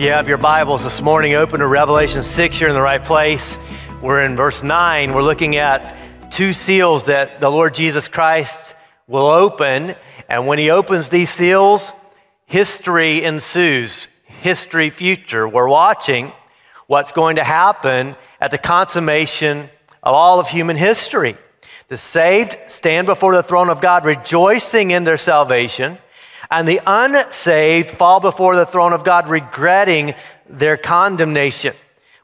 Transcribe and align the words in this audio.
If 0.00 0.04
you 0.04 0.12
have 0.12 0.28
your 0.28 0.38
Bibles 0.38 0.84
this 0.84 1.02
morning, 1.02 1.34
open 1.34 1.60
to 1.60 1.66
Revelation 1.66 2.22
6. 2.22 2.58
You're 2.58 2.70
in 2.70 2.74
the 2.74 2.80
right 2.80 3.04
place. 3.04 3.58
We're 4.00 4.22
in 4.22 4.34
verse 4.34 4.62
9. 4.62 5.12
We're 5.12 5.22
looking 5.22 5.56
at 5.56 5.94
two 6.30 6.54
seals 6.54 7.04
that 7.04 7.42
the 7.42 7.50
Lord 7.50 7.74
Jesus 7.74 8.08
Christ 8.08 8.74
will 9.06 9.26
open. 9.26 9.94
And 10.26 10.46
when 10.46 10.58
he 10.58 10.70
opens 10.70 11.10
these 11.10 11.28
seals, 11.28 11.92
history 12.46 13.22
ensues. 13.22 14.08
History 14.24 14.88
future. 14.88 15.46
We're 15.46 15.68
watching 15.68 16.32
what's 16.86 17.12
going 17.12 17.36
to 17.36 17.44
happen 17.44 18.16
at 18.40 18.52
the 18.52 18.56
consummation 18.56 19.68
of 20.02 20.14
all 20.14 20.40
of 20.40 20.48
human 20.48 20.78
history. 20.78 21.36
The 21.88 21.98
saved 21.98 22.56
stand 22.68 23.06
before 23.06 23.34
the 23.34 23.42
throne 23.42 23.68
of 23.68 23.82
God 23.82 24.06
rejoicing 24.06 24.92
in 24.92 25.04
their 25.04 25.18
salvation 25.18 25.98
and 26.50 26.66
the 26.66 26.80
unsaved 26.86 27.90
fall 27.90 28.20
before 28.20 28.56
the 28.56 28.66
throne 28.66 28.92
of 28.92 29.04
God, 29.04 29.28
regretting 29.28 30.14
their 30.48 30.76
condemnation. 30.76 31.74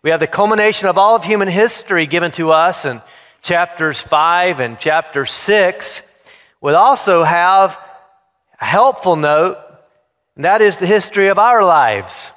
We 0.02 0.10
have 0.10 0.20
the 0.20 0.26
culmination 0.26 0.88
of 0.88 0.98
all 0.98 1.16
of 1.16 1.24
human 1.24 1.48
history 1.48 2.06
given 2.06 2.30
to 2.32 2.50
us 2.50 2.84
in 2.84 3.00
chapters 3.42 4.00
5 4.00 4.60
and 4.60 4.78
chapter 4.78 5.24
6. 5.24 6.02
We 6.60 6.72
also 6.72 7.22
have 7.22 7.78
a 8.60 8.64
helpful 8.64 9.16
note, 9.16 9.58
and 10.34 10.44
that 10.44 10.62
is 10.62 10.76
the 10.76 10.86
history 10.86 11.28
of 11.28 11.38
our 11.38 11.64
lives. 11.64 12.32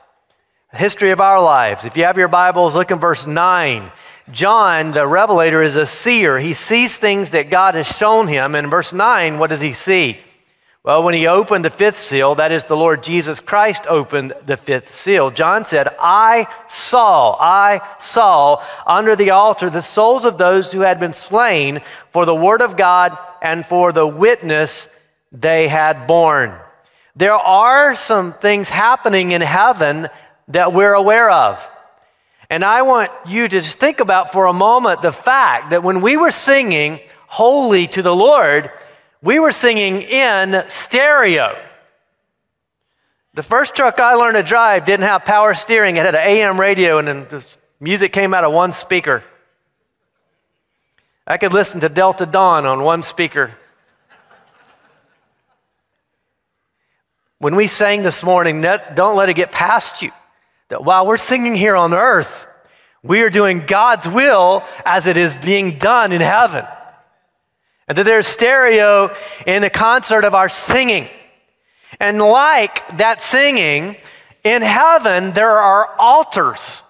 The 0.71 0.77
history 0.77 1.09
of 1.09 1.21
our 1.21 1.41
lives. 1.41 1.85
If 1.85 1.98
you 1.98 2.03
have 2.03 2.17
your 2.17 2.27
Bibles, 2.27 2.76
look 2.76 2.91
in 2.91 2.99
verse 2.99 3.26
9. 3.26 3.91
John, 4.31 4.91
the 4.91 5.07
revelator, 5.07 5.63
is 5.63 5.76
a 5.76 5.87
seer. 5.87 6.37
He 6.37 6.53
sees 6.53 6.95
things 6.95 7.31
that 7.31 7.49
God 7.49 7.73
has 7.73 7.87
shown 7.87 8.27
him. 8.27 8.53
In 8.53 8.70
verse 8.70 8.93
9, 8.93 9.40
what 9.40 9.49
does 9.49 9.62
he 9.62 9.73
see? 9.73 10.20
Well, 10.81 11.03
when 11.03 11.13
he 11.13 11.27
opened 11.27 11.65
the 11.65 11.69
fifth 11.69 11.99
seal, 11.99 12.35
that 12.35 12.53
is, 12.53 12.63
the 12.63 12.77
Lord 12.77 13.03
Jesus 13.03 13.41
Christ 13.41 13.85
opened 13.89 14.31
the 14.45 14.55
fifth 14.55 14.93
seal, 14.93 15.29
John 15.29 15.65
said, 15.65 15.90
I 15.99 16.48
saw, 16.70 17.35
I 17.37 17.81
saw 17.99 18.63
under 18.87 19.17
the 19.17 19.31
altar 19.31 19.70
the 19.70 19.81
souls 19.81 20.23
of 20.23 20.37
those 20.37 20.71
who 20.71 20.79
had 20.79 20.98
been 20.98 21.12
slain 21.12 21.81
for 22.12 22.26
the 22.26 22.35
word 22.35 22.62
of 22.62 22.77
God 22.77 23.17
and 23.41 23.65
for 23.65 23.91
the 23.91 24.07
witness 24.07 24.87
they 25.34 25.67
had 25.67 26.07
borne. 26.07 26.55
There 27.13 27.34
are 27.34 27.93
some 27.95 28.32
things 28.32 28.70
happening 28.70 29.34
in 29.34 29.41
heaven 29.41 30.07
that 30.48 30.71
we're 30.71 30.93
aware 30.93 31.29
of. 31.29 31.70
And 32.49 32.63
I 32.63 32.84
want 32.84 33.11
you 33.26 33.49
to 33.49 33.61
think 33.61 33.99
about 33.99 34.32
for 34.32 34.45
a 34.45 34.54
moment 34.54 35.01
the 35.01 35.11
fact 35.11 35.71
that 35.71 35.84
when 35.84 35.99
we 35.99 36.15
were 36.15 36.32
singing 36.32 37.01
holy 37.27 37.85
to 37.87 38.01
the 38.01 38.15
Lord, 38.15 38.71
we 39.21 39.39
were 39.39 39.51
singing 39.51 40.01
in 40.01 40.63
stereo. 40.67 41.57
The 43.34 43.43
first 43.43 43.76
truck 43.76 43.99
I 43.99 44.15
learned 44.15 44.35
to 44.35 44.43
drive 44.43 44.85
didn't 44.85 45.05
have 45.05 45.26
power 45.26 45.53
steering, 45.53 45.98
it 45.98 46.05
had 46.05 46.15
an 46.15 46.21
AM 46.23 46.59
radio, 46.59 46.98
and 46.98 47.07
then 47.07 47.27
the 47.29 47.45
music 47.79 48.11
came 48.13 48.34
out 48.34 48.43
of 48.43 48.53
one 48.53 48.71
speaker. 48.71 49.23
I 51.27 51.37
could 51.37 51.53
listen 51.53 51.81
to 51.81 51.89
Delta 51.89 52.26
Dawn 52.26 52.65
on 52.65 52.84
one 52.84 53.03
speaker. 53.03 53.53
When 57.37 57.55
we 57.55 57.67
sang 57.67 58.04
this 58.04 58.23
morning, 58.23 58.61
don't 58.61 59.15
let 59.15 59.29
it 59.29 59.35
get 59.35 59.51
past 59.51 60.01
you 60.01 60.11
that 60.70 60.83
while 60.83 61.05
we're 61.05 61.17
singing 61.17 61.55
here 61.55 61.76
on 61.76 61.93
earth, 61.93 62.48
we 63.01 63.21
are 63.21 63.29
doing 63.29 63.65
God's 63.65 64.07
will 64.07 64.63
as 64.85 65.07
it 65.07 65.17
is 65.17 65.38
being 65.38 65.78
done 65.78 66.11
in 66.11 66.22
heaven 66.22 66.66
and 67.90 67.97
that 67.97 68.03
there's 68.03 68.28
stereo 68.28 69.13
in 69.47 69.63
the 69.63 69.69
concert 69.69 70.23
of 70.23 70.35
our 70.35 70.47
singing. 70.47 71.09
And 72.00 72.19
like 72.19 72.97
that 72.97 73.22
singing, 73.22 73.97
in 74.44 74.62
heaven 74.62 75.34
there 75.34 75.57
are 75.59 75.95
altars. 75.97 76.84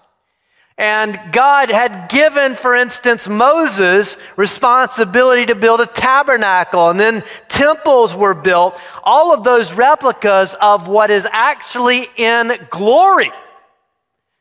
And 0.77 1.19
God 1.33 1.69
had 1.69 2.07
given, 2.09 2.55
for 2.55 2.73
instance, 2.73 3.27
Moses 3.27 4.15
responsibility 4.37 5.45
to 5.47 5.55
build 5.55 5.81
a 5.81 5.85
tabernacle, 5.85 6.89
and 6.89 6.97
then 6.97 7.23
temples 7.49 8.15
were 8.15 8.33
built, 8.33 8.79
all 9.03 9.33
of 9.33 9.43
those 9.43 9.73
replicas 9.73 10.53
of 10.53 10.87
what 10.87 11.11
is 11.11 11.27
actually 11.31 12.07
in 12.15 12.53
glory. 12.69 13.31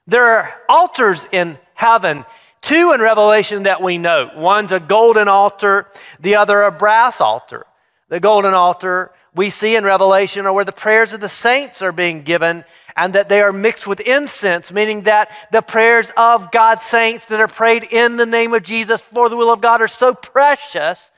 There 0.06 0.25
are 0.25 0.54
altars 0.69 1.26
in 1.32 1.58
heaven 1.75 2.25
Two 2.60 2.92
in 2.92 3.00
Revelation 3.00 3.64
that 3.64 3.82
we 3.82 3.98
note 3.98 4.36
one's 4.36 4.72
a 4.72 4.80
golden 4.80 5.28
altar, 5.28 5.86
the 6.20 6.36
other 6.36 6.62
a 6.62 6.72
brass 6.72 7.20
altar. 7.20 7.66
The 8.08 8.20
golden 8.20 8.54
altar 8.54 9.12
we 9.34 9.50
see 9.50 9.76
in 9.76 9.84
Revelation 9.84 10.46
are 10.46 10.52
where 10.52 10.64
the 10.64 10.72
prayers 10.72 11.12
of 11.12 11.20
the 11.20 11.28
saints 11.28 11.82
are 11.82 11.92
being 11.92 12.22
given 12.22 12.64
and 12.96 13.14
that 13.14 13.28
they 13.28 13.41
are 13.41 13.52
mixed 13.52 13.86
with 13.86 14.00
incense, 14.00 14.72
meaning 14.72 15.02
that 15.02 15.30
the 15.52 15.62
prayers 15.62 16.10
of 16.16 16.50
God's 16.50 16.82
saints 16.82 17.26
that 17.26 17.38
are 17.38 17.46
prayed 17.46 17.84
in 17.84 18.16
the 18.16 18.26
name 18.26 18.52
of 18.54 18.64
Jesus 18.64 19.00
for 19.00 19.28
the 19.28 19.36
will 19.36 19.52
of 19.52 19.60
God 19.60 19.80
are 19.80 19.88
so 19.88 20.14
precious 20.14 21.12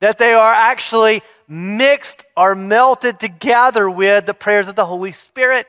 that 0.00 0.16
they 0.16 0.32
are 0.32 0.54
actually 0.54 1.22
mixed 1.46 2.24
or 2.36 2.54
melted 2.54 3.20
together 3.20 3.90
with 3.90 4.26
the 4.26 4.34
prayers 4.34 4.68
of 4.68 4.76
the 4.76 4.86
Holy 4.86 5.12
Spirit. 5.12 5.66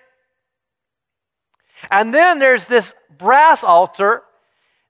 And 1.92 2.14
then 2.14 2.40
there's 2.40 2.66
this 2.66 2.94
brass 3.18 3.64
altar 3.64 4.24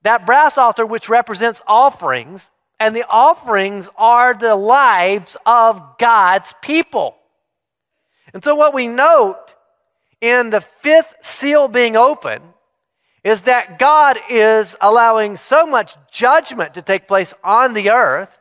that 0.03 0.25
brass 0.25 0.57
altar, 0.57 0.85
which 0.85 1.09
represents 1.09 1.61
offerings, 1.67 2.51
and 2.79 2.95
the 2.95 3.05
offerings 3.09 3.89
are 3.97 4.33
the 4.33 4.55
lives 4.55 5.35
of 5.45 5.97
God's 5.97 6.53
people. 6.61 7.15
And 8.33 8.43
so, 8.43 8.55
what 8.55 8.73
we 8.73 8.87
note 8.87 9.55
in 10.21 10.49
the 10.49 10.61
fifth 10.61 11.15
seal 11.21 11.67
being 11.67 11.95
open 11.95 12.41
is 13.23 13.43
that 13.43 13.79
God 13.79 14.17
is 14.29 14.75
allowing 14.79 15.35
so 15.35 15.65
much 15.65 15.95
judgment 16.11 16.75
to 16.75 16.81
take 16.81 17.07
place 17.07 17.33
on 17.43 17.73
the 17.73 17.89
earth 17.89 18.35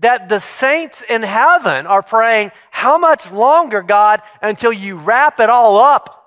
that 0.00 0.28
the 0.28 0.40
saints 0.40 1.02
in 1.08 1.22
heaven 1.22 1.86
are 1.86 2.02
praying, 2.02 2.52
How 2.70 2.98
much 2.98 3.30
longer, 3.30 3.82
God, 3.82 4.22
until 4.42 4.72
you 4.72 4.96
wrap 4.96 5.40
it 5.40 5.48
all 5.48 5.78
up? 5.78 6.25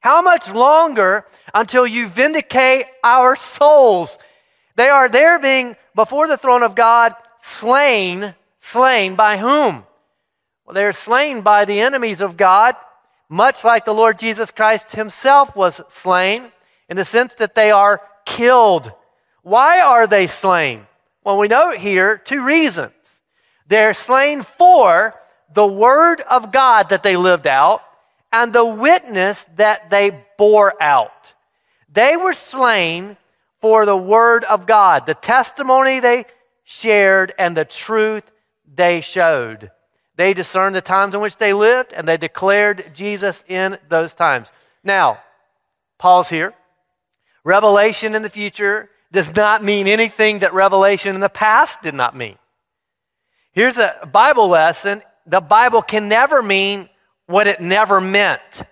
How 0.00 0.22
much 0.22 0.50
longer 0.50 1.26
until 1.52 1.86
you 1.86 2.08
vindicate 2.08 2.86
our 3.02 3.36
souls? 3.36 4.18
They 4.76 4.88
are 4.88 5.08
there 5.08 5.38
being 5.38 5.76
before 5.94 6.28
the 6.28 6.36
throne 6.36 6.62
of 6.62 6.74
God 6.74 7.14
slain, 7.40 8.34
slain 8.58 9.16
by 9.16 9.38
whom? 9.38 9.84
Well, 10.64 10.74
they're 10.74 10.92
slain 10.92 11.40
by 11.40 11.64
the 11.64 11.80
enemies 11.80 12.20
of 12.20 12.36
God, 12.36 12.76
much 13.28 13.64
like 13.64 13.84
the 13.84 13.94
Lord 13.94 14.18
Jesus 14.18 14.50
Christ 14.50 14.92
himself 14.92 15.56
was 15.56 15.80
slain, 15.88 16.52
in 16.88 16.96
the 16.96 17.04
sense 17.04 17.34
that 17.34 17.54
they 17.54 17.70
are 17.70 18.00
killed. 18.24 18.92
Why 19.42 19.80
are 19.80 20.06
they 20.06 20.26
slain? 20.26 20.86
Well, 21.24 21.38
we 21.38 21.48
note 21.48 21.78
here 21.78 22.16
two 22.16 22.42
reasons. 22.42 22.92
They're 23.66 23.94
slain 23.94 24.42
for 24.42 25.14
the 25.52 25.66
word 25.66 26.20
of 26.22 26.52
God 26.52 26.90
that 26.90 27.02
they 27.02 27.16
lived 27.16 27.46
out, 27.46 27.82
and 28.32 28.52
the 28.52 28.64
witness 28.64 29.44
that 29.56 29.90
they 29.90 30.24
bore 30.36 30.80
out. 30.82 31.34
They 31.90 32.16
were 32.16 32.34
slain 32.34 33.16
for 33.60 33.86
the 33.86 33.96
word 33.96 34.44
of 34.44 34.66
God, 34.66 35.06
the 35.06 35.14
testimony 35.14 36.00
they 36.00 36.26
shared, 36.64 37.32
and 37.38 37.56
the 37.56 37.64
truth 37.64 38.30
they 38.72 39.00
showed. 39.00 39.70
They 40.16 40.34
discerned 40.34 40.74
the 40.74 40.80
times 40.80 41.14
in 41.14 41.20
which 41.20 41.36
they 41.36 41.52
lived, 41.52 41.92
and 41.92 42.06
they 42.06 42.16
declared 42.16 42.90
Jesus 42.94 43.42
in 43.48 43.78
those 43.88 44.14
times. 44.14 44.52
Now, 44.84 45.20
pause 45.98 46.28
here. 46.28 46.54
Revelation 47.44 48.14
in 48.14 48.22
the 48.22 48.28
future 48.28 48.90
does 49.12 49.34
not 49.34 49.64
mean 49.64 49.86
anything 49.86 50.40
that 50.40 50.52
revelation 50.52 51.14
in 51.14 51.20
the 51.20 51.28
past 51.28 51.82
did 51.82 51.94
not 51.94 52.16
mean. 52.16 52.36
Here's 53.52 53.78
a 53.78 54.08
Bible 54.12 54.48
lesson 54.48 55.02
the 55.26 55.40
Bible 55.40 55.82
can 55.82 56.08
never 56.08 56.42
mean 56.42 56.88
what 57.28 57.46
it 57.46 57.60
never 57.60 58.00
meant. 58.00 58.62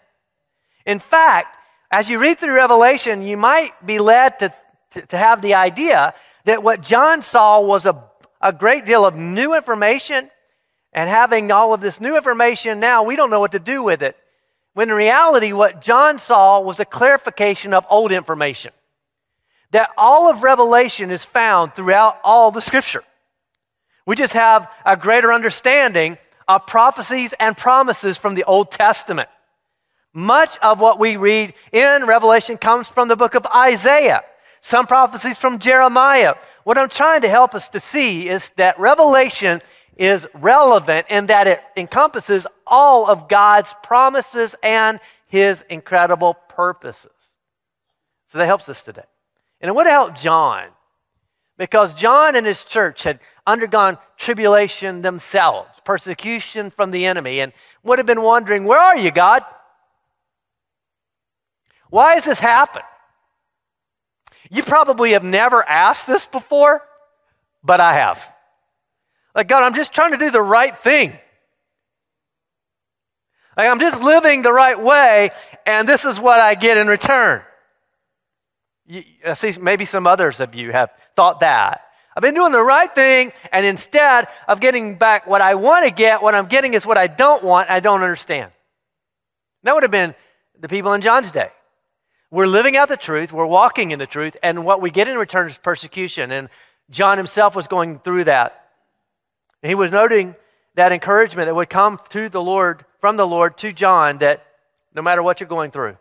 In 0.87 0.99
fact, 0.99 1.57
as 1.91 2.11
you 2.11 2.19
read 2.19 2.39
through 2.39 2.55
Revelation, 2.55 3.23
you 3.23 3.37
might 3.37 3.73
be 3.85 3.99
led 3.99 4.39
to, 4.41 4.53
to, 4.93 5.07
to 5.07 5.17
have 5.17 5.43
the 5.43 5.55
idea 5.55 6.15
that 6.47 6.63
what 6.63 6.81
John 6.81 7.23
saw 7.23 7.61
was 7.61 7.87
a, 7.87 8.03
a 8.41 8.53
great 8.53 8.87
deal 8.87 9.05
of 9.05 9.15
new 9.15 9.55
information, 9.55 10.31
and 10.93 11.11
having 11.11 11.53
all 11.53 11.75
of 11.75 11.83
this 11.83 12.01
new 12.01 12.17
information 12.17 12.81
now, 12.81 13.03
we 13.03 13.15
don't 13.15 13.31
know 13.31 13.41
what 13.41 13.53
to 13.53 13.59
do 13.59 13.83
with 13.83 14.03
it. 14.03 14.17
When 14.73 14.89
in 14.89 14.95
reality, 14.95 15.53
what 15.53 15.83
John 15.83 16.19
saw 16.19 16.61
was 16.61 16.81
a 16.81 16.85
clarification 16.87 17.75
of 17.75 17.87
old 17.91 18.11
information. 18.11 18.73
That 19.73 19.91
all 19.99 20.31
of 20.31 20.43
Revelation 20.43 21.11
is 21.11 21.25
found 21.25 21.75
throughout 21.75 22.19
all 22.25 22.51
the 22.51 22.63
scripture. 22.63 23.05
We 24.07 24.17
just 24.17 24.33
have 24.33 24.71
a 24.85 24.97
greater 24.97 25.33
understanding 25.33 26.17
of 26.49 26.67
prophecies 26.67 27.33
and 27.39 27.57
promises 27.57 28.17
from 28.19 28.35
the 28.35 28.45
Old 28.45 28.71
Testament. 28.71 29.29
Much 30.13 30.57
of 30.59 30.81
what 30.81 30.99
we 30.99 31.17
read 31.17 31.55
in 31.73 32.07
Revelation 32.07 32.57
comes 32.57 32.89
from 32.89 33.09
the 33.09 33.17
book 33.17 33.35
of 33.35 33.47
Isaiah, 33.47 34.23
some 34.61 34.87
prophecies 34.87 35.39
from 35.39 35.59
Jeremiah. 35.59 36.35
What 36.65 36.79
I'm 36.79 36.89
trying 36.89 37.21
to 37.21 37.29
help 37.29 37.55
us 37.55 37.69
to 37.71 37.81
see 37.81 38.29
is 38.29 38.51
that 38.57 38.79
Revelation 38.79 39.61
is 39.97 40.27
relevant 40.35 41.07
in 41.11 41.27
that 41.27 41.47
it 41.47 41.63
encompasses 41.77 42.47
all 42.67 43.07
of 43.07 43.29
God's 43.29 43.75
promises 43.83 44.55
and 44.63 45.01
his 45.29 45.63
incredible 45.69 46.35
purposes. 46.49 47.11
So 48.27 48.39
that 48.39 48.47
helps 48.47 48.69
us 48.69 48.83
today. 48.83 49.05
And 49.61 49.69
it 49.69 49.75
would 49.75 49.87
helped 49.87 50.21
John 50.21 50.69
because 51.59 51.95
John 51.95 52.37
and 52.37 52.47
his 52.47 52.65
church 52.65 53.03
had 53.05 53.21
undergone 53.47 53.99
tribulation 54.17 55.03
themselves, 55.03 55.81
persecution 55.85 56.71
from 56.71 56.91
the 56.91 57.07
enemy, 57.07 57.41
and 57.41 57.53
would 57.83 57.99
have 57.99 58.07
been 58.07 58.23
wondering, 58.23 58.65
Where 58.65 58.81
are 58.81 58.97
you, 58.97 59.11
God? 59.11 59.45
Why 61.89 62.15
has 62.15 62.25
this 62.25 62.41
happened? 62.41 62.85
You 64.51 64.63
probably 64.63 65.13
have 65.13 65.25
never 65.25 65.63
asked 65.63 66.07
this 66.07 66.27
before, 66.27 66.83
but 67.65 67.81
I 67.81 67.95
have. 67.95 68.35
Like, 69.35 69.49
God, 69.49 69.63
I'm 69.63 69.75
just 69.75 69.93
trying 69.93 70.13
to 70.13 70.19
do 70.19 70.31
the 70.31 70.43
right 70.43 70.77
thing. 70.77 71.13
Like, 73.57 73.71
I'm 73.71 73.81
just 73.81 74.01
living 74.01 74.43
the 74.43 74.53
right 74.53 74.81
way, 74.81 75.31
and 75.65 75.89
this 75.89 76.05
is 76.05 76.21
what 76.21 76.41
I 76.41 76.55
get 76.55 76.77
in 76.77 76.87
return. 76.87 77.43
You, 78.87 79.03
I 79.27 79.33
see 79.33 79.53
maybe 79.61 79.85
some 79.85 80.07
others 80.07 80.41
of 80.41 80.55
you 80.55 80.73
have 80.73 80.91
thought 81.17 81.41
that. 81.41 81.83
I've 82.15 82.23
been 82.23 82.35
doing 82.35 82.53
the 82.53 82.63
right 82.63 82.95
thing, 82.95 83.33
and 83.53 83.67
instead 83.67 84.29
of 84.49 84.61
getting 84.61 84.95
back 84.97 85.27
what 85.27 85.43
I 85.43 85.55
want 85.55 85.85
to 85.85 85.91
get, 85.91 86.23
what 86.23 86.35
I'm 86.35 86.47
getting 86.47 86.75
is 86.75 86.87
what 86.87 86.97
I 86.97 87.09
don't 87.09 87.43
want, 87.43 87.69
I 87.69 87.81
don't 87.81 88.03
understand. 88.03 88.53
That 89.65 89.75
would 89.75 89.83
have 89.83 89.93
been 89.93 90.15
the 90.59 90.69
people 90.69 90.95
in 90.95 91.03
John's 91.03 91.31
day. 91.31 91.51
We're 92.31 92.47
living 92.47 92.77
out 92.77 92.89
the 92.89 92.97
truth, 92.97 93.33
we're 93.33 93.47
walking 93.47 93.91
in 93.91 93.99
the 93.99 94.07
truth, 94.07 94.37
and 94.43 94.65
what 94.65 94.81
we 94.81 94.91
get 94.91 95.09
in 95.09 95.19
return 95.19 95.47
is 95.47 95.59
persecution. 95.59 96.31
And 96.31 96.49
John 96.91 97.19
himself 97.19 97.55
was 97.55 97.67
going 97.67 97.99
through 97.99 98.25
that. 98.25 98.65
He 99.63 99.75
was 99.75 99.91
noting 99.91 100.37
that 100.75 100.93
encouragement 100.93 101.47
that 101.47 101.55
would 101.55 101.71
come 101.71 102.01
to 102.11 102.29
the 102.29 102.43
Lord, 102.43 102.85
from 103.01 103.17
the 103.17 103.27
Lord 103.27 103.59
to 103.59 103.73
John, 103.73 104.19
that 104.19 104.45
no 104.95 105.03
matter 105.03 105.23
what 105.23 105.41
you're 105.41 105.49
going 105.49 105.71
through, 105.71 105.97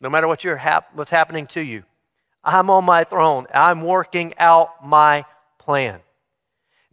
no 0.00 0.10
matter 0.10 0.26
what 0.28 0.44
you're 0.44 0.56
hap- 0.56 0.94
what's 0.94 1.10
happening 1.10 1.46
to 1.48 1.60
you, 1.60 1.84
I'm 2.48 2.70
on 2.70 2.84
my 2.84 3.04
throne. 3.04 3.46
I'm 3.52 3.82
working 3.82 4.32
out 4.38 4.86
my 4.86 5.26
plan. 5.58 6.00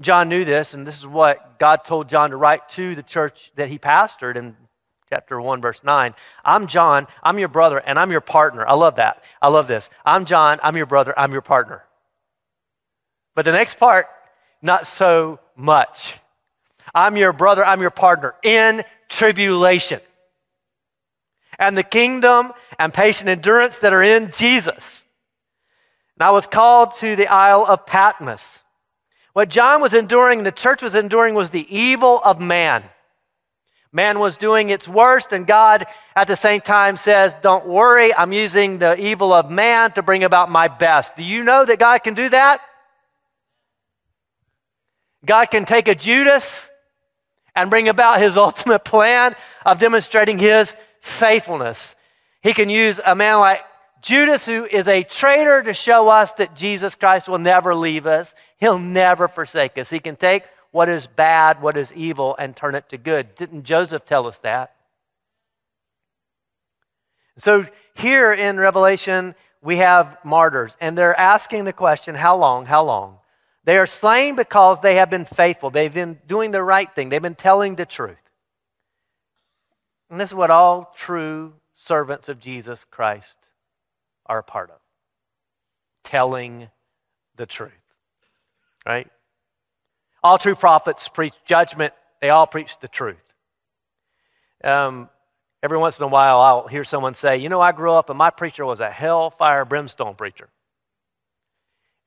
John 0.02 0.28
knew 0.28 0.44
this, 0.44 0.74
and 0.74 0.86
this 0.86 1.00
is 1.00 1.08
what 1.08 1.58
God 1.58 1.86
told 1.86 2.10
John 2.10 2.32
to 2.32 2.36
write 2.36 2.68
to 2.70 2.94
the 2.94 3.04
church 3.04 3.54
that 3.56 3.70
he 3.70 3.80
pastored 3.80 4.36
in 4.36 4.58
chapter 5.10 5.40
1, 5.40 5.62
verse 5.62 5.82
9. 5.82 6.14
I'm 6.44 6.68
John, 6.68 7.08
I'm 7.24 7.40
your 7.40 7.48
brother, 7.48 7.78
and 7.78 7.98
I'm 7.98 8.12
your 8.12 8.20
partner. 8.20 8.68
I 8.68 8.74
love 8.74 8.98
that. 8.98 9.24
I 9.42 9.48
love 9.48 9.68
this. 9.68 9.90
I'm 10.06 10.26
John, 10.26 10.60
I'm 10.62 10.76
your 10.76 10.88
brother, 10.88 11.18
I'm 11.18 11.32
your 11.32 11.42
partner. 11.42 11.86
But 13.34 13.46
the 13.46 13.54
next 13.54 13.78
part, 13.78 14.08
not 14.62 14.88
so 14.88 15.40
much. 15.56 16.20
I'm 16.94 17.16
your 17.16 17.32
brother, 17.32 17.64
I'm 17.64 17.80
your 17.80 17.92
partner 17.92 18.36
in 18.44 18.84
tribulation. 19.08 20.02
And 21.58 21.78
the 21.78 21.84
kingdom 21.84 22.52
and 22.78 22.94
patient 22.94 23.30
endurance 23.30 23.80
that 23.80 23.94
are 23.94 24.04
in 24.04 24.32
Jesus. 24.32 25.05
And 26.18 26.28
I 26.28 26.32
was 26.32 26.48
called 26.48 26.96
to 26.96 27.16
the 27.16 27.28
Isle 27.28 27.66
of 27.68 27.86
Patmos. 27.86 28.60
What 29.34 29.50
John 29.50 29.82
was 29.82 29.94
enduring, 29.94 30.44
the 30.44 30.52
church 30.52 30.82
was 30.82 30.96
enduring, 30.96 31.36
was 31.36 31.50
the 31.50 31.68
evil 31.76 32.22
of 32.24 32.40
man. 32.40 32.84
Man 33.92 34.20
was 34.20 34.38
doing 34.38 34.70
its 34.70 34.88
worst, 34.88 35.34
and 35.34 35.46
God 35.46 35.86
at 36.16 36.28
the 36.28 36.36
same 36.36 36.62
time 36.62 36.98
says, 36.98 37.36
Don't 37.42 37.66
worry, 37.66 38.14
I'm 38.14 38.34
using 38.34 38.78
the 38.78 39.00
evil 39.00 39.34
of 39.34 39.50
man 39.50 39.92
to 39.94 40.02
bring 40.02 40.24
about 40.24 40.50
my 40.50 40.68
best. 40.68 41.16
Do 41.16 41.24
you 41.24 41.44
know 41.44 41.66
that 41.66 41.80
God 41.80 42.04
can 42.04 42.14
do 42.14 42.30
that? 42.30 42.62
God 45.26 45.46
can 45.46 45.66
take 45.66 45.88
a 45.88 45.96
Judas 45.96 46.70
and 47.56 47.70
bring 47.70 47.90
about 47.90 48.20
his 48.20 48.38
ultimate 48.48 48.86
plan 48.86 49.36
of 49.66 49.80
demonstrating 49.80 50.40
his 50.40 50.76
faithfulness. 51.02 51.96
He 52.42 52.54
can 52.54 52.70
use 52.70 53.00
a 53.06 53.16
man 53.16 53.40
like 53.40 53.62
Judas, 54.06 54.46
who 54.46 54.66
is 54.66 54.88
a 54.88 55.02
traitor, 55.02 55.64
to 55.64 55.74
show 55.74 56.10
us 56.10 56.32
that 56.34 56.56
Jesus 56.56 56.94
Christ 56.94 57.28
will 57.28 57.40
never 57.40 57.74
leave 57.74 58.06
us. 58.06 58.36
He'll 58.60 58.78
never 58.78 59.28
forsake 59.28 59.80
us. 59.80 59.90
He 59.90 60.00
can 60.00 60.16
take 60.16 60.44
what 60.70 60.90
is 60.90 61.08
bad, 61.08 61.60
what 61.60 61.76
is 61.76 61.92
evil, 61.94 62.36
and 62.38 62.56
turn 62.56 62.76
it 62.76 62.88
to 62.90 63.00
good. 63.00 63.34
Didn't 63.34 63.64
Joseph 63.64 64.06
tell 64.06 64.28
us 64.28 64.38
that? 64.40 64.76
So 67.40 67.66
here 67.96 68.32
in 68.32 68.60
Revelation, 68.60 69.34
we 69.64 69.78
have 69.78 70.20
martyrs, 70.24 70.78
and 70.80 70.96
they're 70.96 71.20
asking 71.20 71.64
the 71.64 71.74
question 71.74 72.14
how 72.14 72.38
long? 72.38 72.68
How 72.68 72.84
long? 72.84 73.18
They 73.64 73.80
are 73.80 73.88
slain 73.88 74.36
because 74.36 74.82
they 74.82 74.98
have 74.98 75.10
been 75.10 75.26
faithful. 75.26 75.72
They've 75.72 75.92
been 75.92 76.20
doing 76.28 76.52
the 76.52 76.62
right 76.62 76.94
thing, 76.94 77.10
they've 77.10 77.20
been 77.20 77.34
telling 77.34 77.74
the 77.74 77.88
truth. 77.88 78.22
And 80.12 80.20
this 80.20 80.30
is 80.30 80.36
what 80.36 80.52
all 80.52 80.94
true 80.96 81.54
servants 81.74 82.30
of 82.30 82.40
Jesus 82.40 82.84
Christ 82.84 83.40
are 84.26 84.40
a 84.40 84.44
part 84.44 84.70
of 84.70 84.78
telling 86.04 86.70
the 87.36 87.46
truth. 87.46 87.72
Right? 88.86 89.10
All 90.24 90.38
true 90.38 90.56
prophets 90.56 91.08
preach 91.08 91.34
judgment, 91.46 91.94
they 92.22 92.30
all 92.30 92.48
preach 92.48 92.80
the 92.80 92.88
truth. 92.88 93.34
Um, 94.64 95.10
every 95.62 95.78
once 95.78 96.00
in 96.00 96.06
a 96.06 96.08
while, 96.08 96.40
I'll 96.40 96.68
hear 96.68 96.84
someone 96.84 97.14
say, 97.14 97.38
You 97.38 97.50
know, 97.50 97.62
I 97.62 97.72
grew 97.72 97.92
up 97.92 98.10
and 98.10 98.18
my 98.18 98.30
preacher 98.30 98.66
was 98.66 98.80
a 98.80 98.90
hellfire 98.90 99.66
brimstone 99.66 100.16
preacher. 100.16 100.50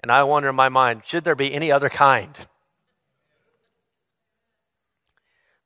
And 0.03 0.11
I 0.13 0.23
wonder 0.23 0.49
in 0.49 0.55
my 0.55 0.69
mind, 0.69 1.03
should 1.05 1.25
there 1.25 1.35
be 1.35 1.53
any 1.53 1.73
other 1.73 1.89
kind? 1.89 2.39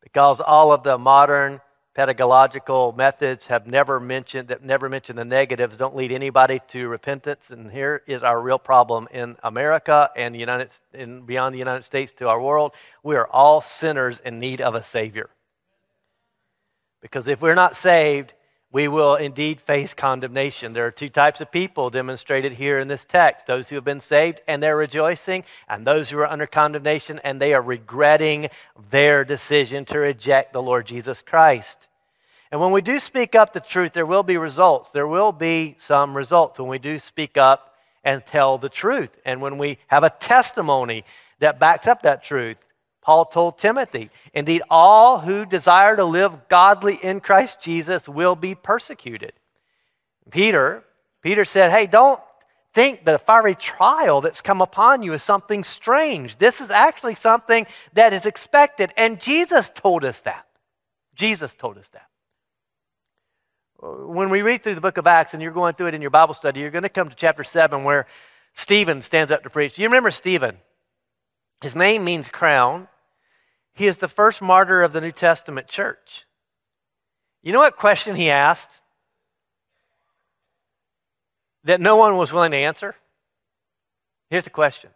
Because 0.02 0.40
all 0.40 0.72
of 0.72 0.82
the 0.82 0.98
modern 0.98 1.60
pedagogical 1.94 2.92
methods 2.92 3.46
have 3.46 3.66
never 3.66 4.00
mentioned 4.00 4.48
that 4.48 4.62
never 4.62 4.88
mention 4.88 5.16
the 5.16 5.24
negatives. 5.24 5.76
Don't 5.76 5.94
lead 5.94 6.12
anybody 6.12 6.60
to 6.68 6.88
repentance. 6.88 7.50
And 7.50 7.70
here 7.70 8.02
is 8.06 8.22
our 8.22 8.40
real 8.40 8.58
problem 8.58 9.08
in 9.10 9.36
america 9.42 10.10
and 10.16 10.36
united 10.36 10.70
and 10.94 11.26
beyond 11.26 11.54
the 11.54 11.58
united 11.58 11.84
states 11.84 12.12
to 12.14 12.28
our 12.28 12.40
world. 12.40 12.72
We 13.02 13.16
are 13.16 13.26
all 13.26 13.60
sinners 13.60 14.20
in 14.20 14.38
need 14.38 14.60
of 14.60 14.74
a 14.74 14.82
savior. 14.82 15.30
Because 17.00 17.26
if 17.26 17.42
we're 17.42 17.54
not 17.54 17.76
saved 17.76 18.32
we 18.72 18.88
will 18.88 19.14
indeed 19.16 19.60
face 19.60 19.92
condemnation. 19.92 20.72
There 20.72 20.86
are 20.86 20.90
two 20.90 21.10
types 21.10 21.42
of 21.42 21.52
people 21.52 21.90
demonstrated 21.90 22.54
here 22.54 22.78
in 22.78 22.88
this 22.88 23.04
text 23.04 23.46
those 23.46 23.68
who 23.68 23.76
have 23.76 23.84
been 23.84 24.00
saved 24.00 24.40
and 24.48 24.62
they're 24.62 24.76
rejoicing, 24.76 25.44
and 25.68 25.86
those 25.86 26.08
who 26.08 26.18
are 26.18 26.26
under 26.26 26.46
condemnation 26.46 27.20
and 27.22 27.40
they 27.40 27.52
are 27.52 27.62
regretting 27.62 28.48
their 28.90 29.24
decision 29.24 29.84
to 29.84 29.98
reject 29.98 30.52
the 30.52 30.62
Lord 30.62 30.86
Jesus 30.86 31.20
Christ. 31.20 31.86
And 32.50 32.60
when 32.60 32.72
we 32.72 32.82
do 32.82 32.98
speak 32.98 33.34
up 33.34 33.52
the 33.52 33.60
truth, 33.60 33.92
there 33.92 34.06
will 34.06 34.22
be 34.22 34.36
results. 34.36 34.90
There 34.90 35.06
will 35.06 35.32
be 35.32 35.76
some 35.78 36.16
results 36.16 36.58
when 36.58 36.68
we 36.68 36.78
do 36.78 36.98
speak 36.98 37.36
up 37.36 37.74
and 38.04 38.24
tell 38.24 38.58
the 38.58 38.68
truth. 38.68 39.18
And 39.24 39.40
when 39.40 39.58
we 39.58 39.78
have 39.86 40.04
a 40.04 40.10
testimony 40.10 41.04
that 41.38 41.58
backs 41.58 41.86
up 41.86 42.02
that 42.02 42.22
truth, 42.22 42.56
Paul 43.02 43.24
told 43.24 43.58
Timothy, 43.58 44.10
indeed, 44.32 44.62
all 44.70 45.20
who 45.20 45.44
desire 45.44 45.96
to 45.96 46.04
live 46.04 46.48
godly 46.48 46.94
in 47.02 47.20
Christ 47.20 47.60
Jesus 47.60 48.08
will 48.08 48.36
be 48.36 48.54
persecuted. 48.54 49.32
Peter, 50.30 50.84
Peter 51.20 51.44
said, 51.44 51.72
Hey, 51.72 51.86
don't 51.86 52.20
think 52.72 53.04
that 53.04 53.12
the 53.12 53.18
fiery 53.18 53.54
trial 53.54 54.20
that's 54.20 54.40
come 54.40 54.62
upon 54.62 55.02
you 55.02 55.12
is 55.12 55.22
something 55.22 55.64
strange. 55.64 56.36
This 56.36 56.60
is 56.60 56.70
actually 56.70 57.16
something 57.16 57.66
that 57.92 58.12
is 58.12 58.24
expected. 58.24 58.92
And 58.96 59.20
Jesus 59.20 59.70
told 59.74 60.04
us 60.04 60.20
that. 60.22 60.46
Jesus 61.14 61.54
told 61.54 61.78
us 61.78 61.88
that. 61.90 62.08
When 63.80 64.30
we 64.30 64.42
read 64.42 64.62
through 64.62 64.76
the 64.76 64.80
book 64.80 64.96
of 64.96 65.08
Acts 65.08 65.34
and 65.34 65.42
you're 65.42 65.52
going 65.52 65.74
through 65.74 65.88
it 65.88 65.94
in 65.94 66.00
your 66.00 66.10
Bible 66.10 66.34
study, 66.34 66.60
you're 66.60 66.70
going 66.70 66.84
to 66.84 66.88
come 66.88 67.08
to 67.08 67.16
chapter 67.16 67.42
7 67.42 67.82
where 67.82 68.06
Stephen 68.54 69.02
stands 69.02 69.32
up 69.32 69.42
to 69.42 69.50
preach. 69.50 69.74
Do 69.74 69.82
you 69.82 69.88
remember 69.88 70.12
Stephen? 70.12 70.58
His 71.62 71.74
name 71.76 72.04
means 72.04 72.28
crown. 72.28 72.88
He 73.74 73.86
is 73.86 73.98
the 73.98 74.08
first 74.08 74.42
martyr 74.42 74.82
of 74.82 74.92
the 74.92 75.00
New 75.00 75.12
Testament 75.12 75.66
church. 75.66 76.26
You 77.42 77.52
know 77.52 77.60
what 77.60 77.76
question 77.76 78.16
he 78.16 78.30
asked 78.30 78.82
that 81.64 81.80
no 81.80 81.96
one 81.96 82.16
was 82.16 82.32
willing 82.32 82.52
to 82.52 82.56
answer? 82.56 82.94
Here's 84.30 84.44
the 84.44 84.50
question 84.50 84.90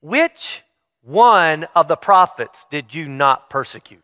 Which 0.00 0.62
one 1.02 1.66
of 1.74 1.88
the 1.88 1.96
prophets 1.96 2.66
did 2.70 2.94
you 2.94 3.08
not 3.08 3.50
persecute? 3.50 4.02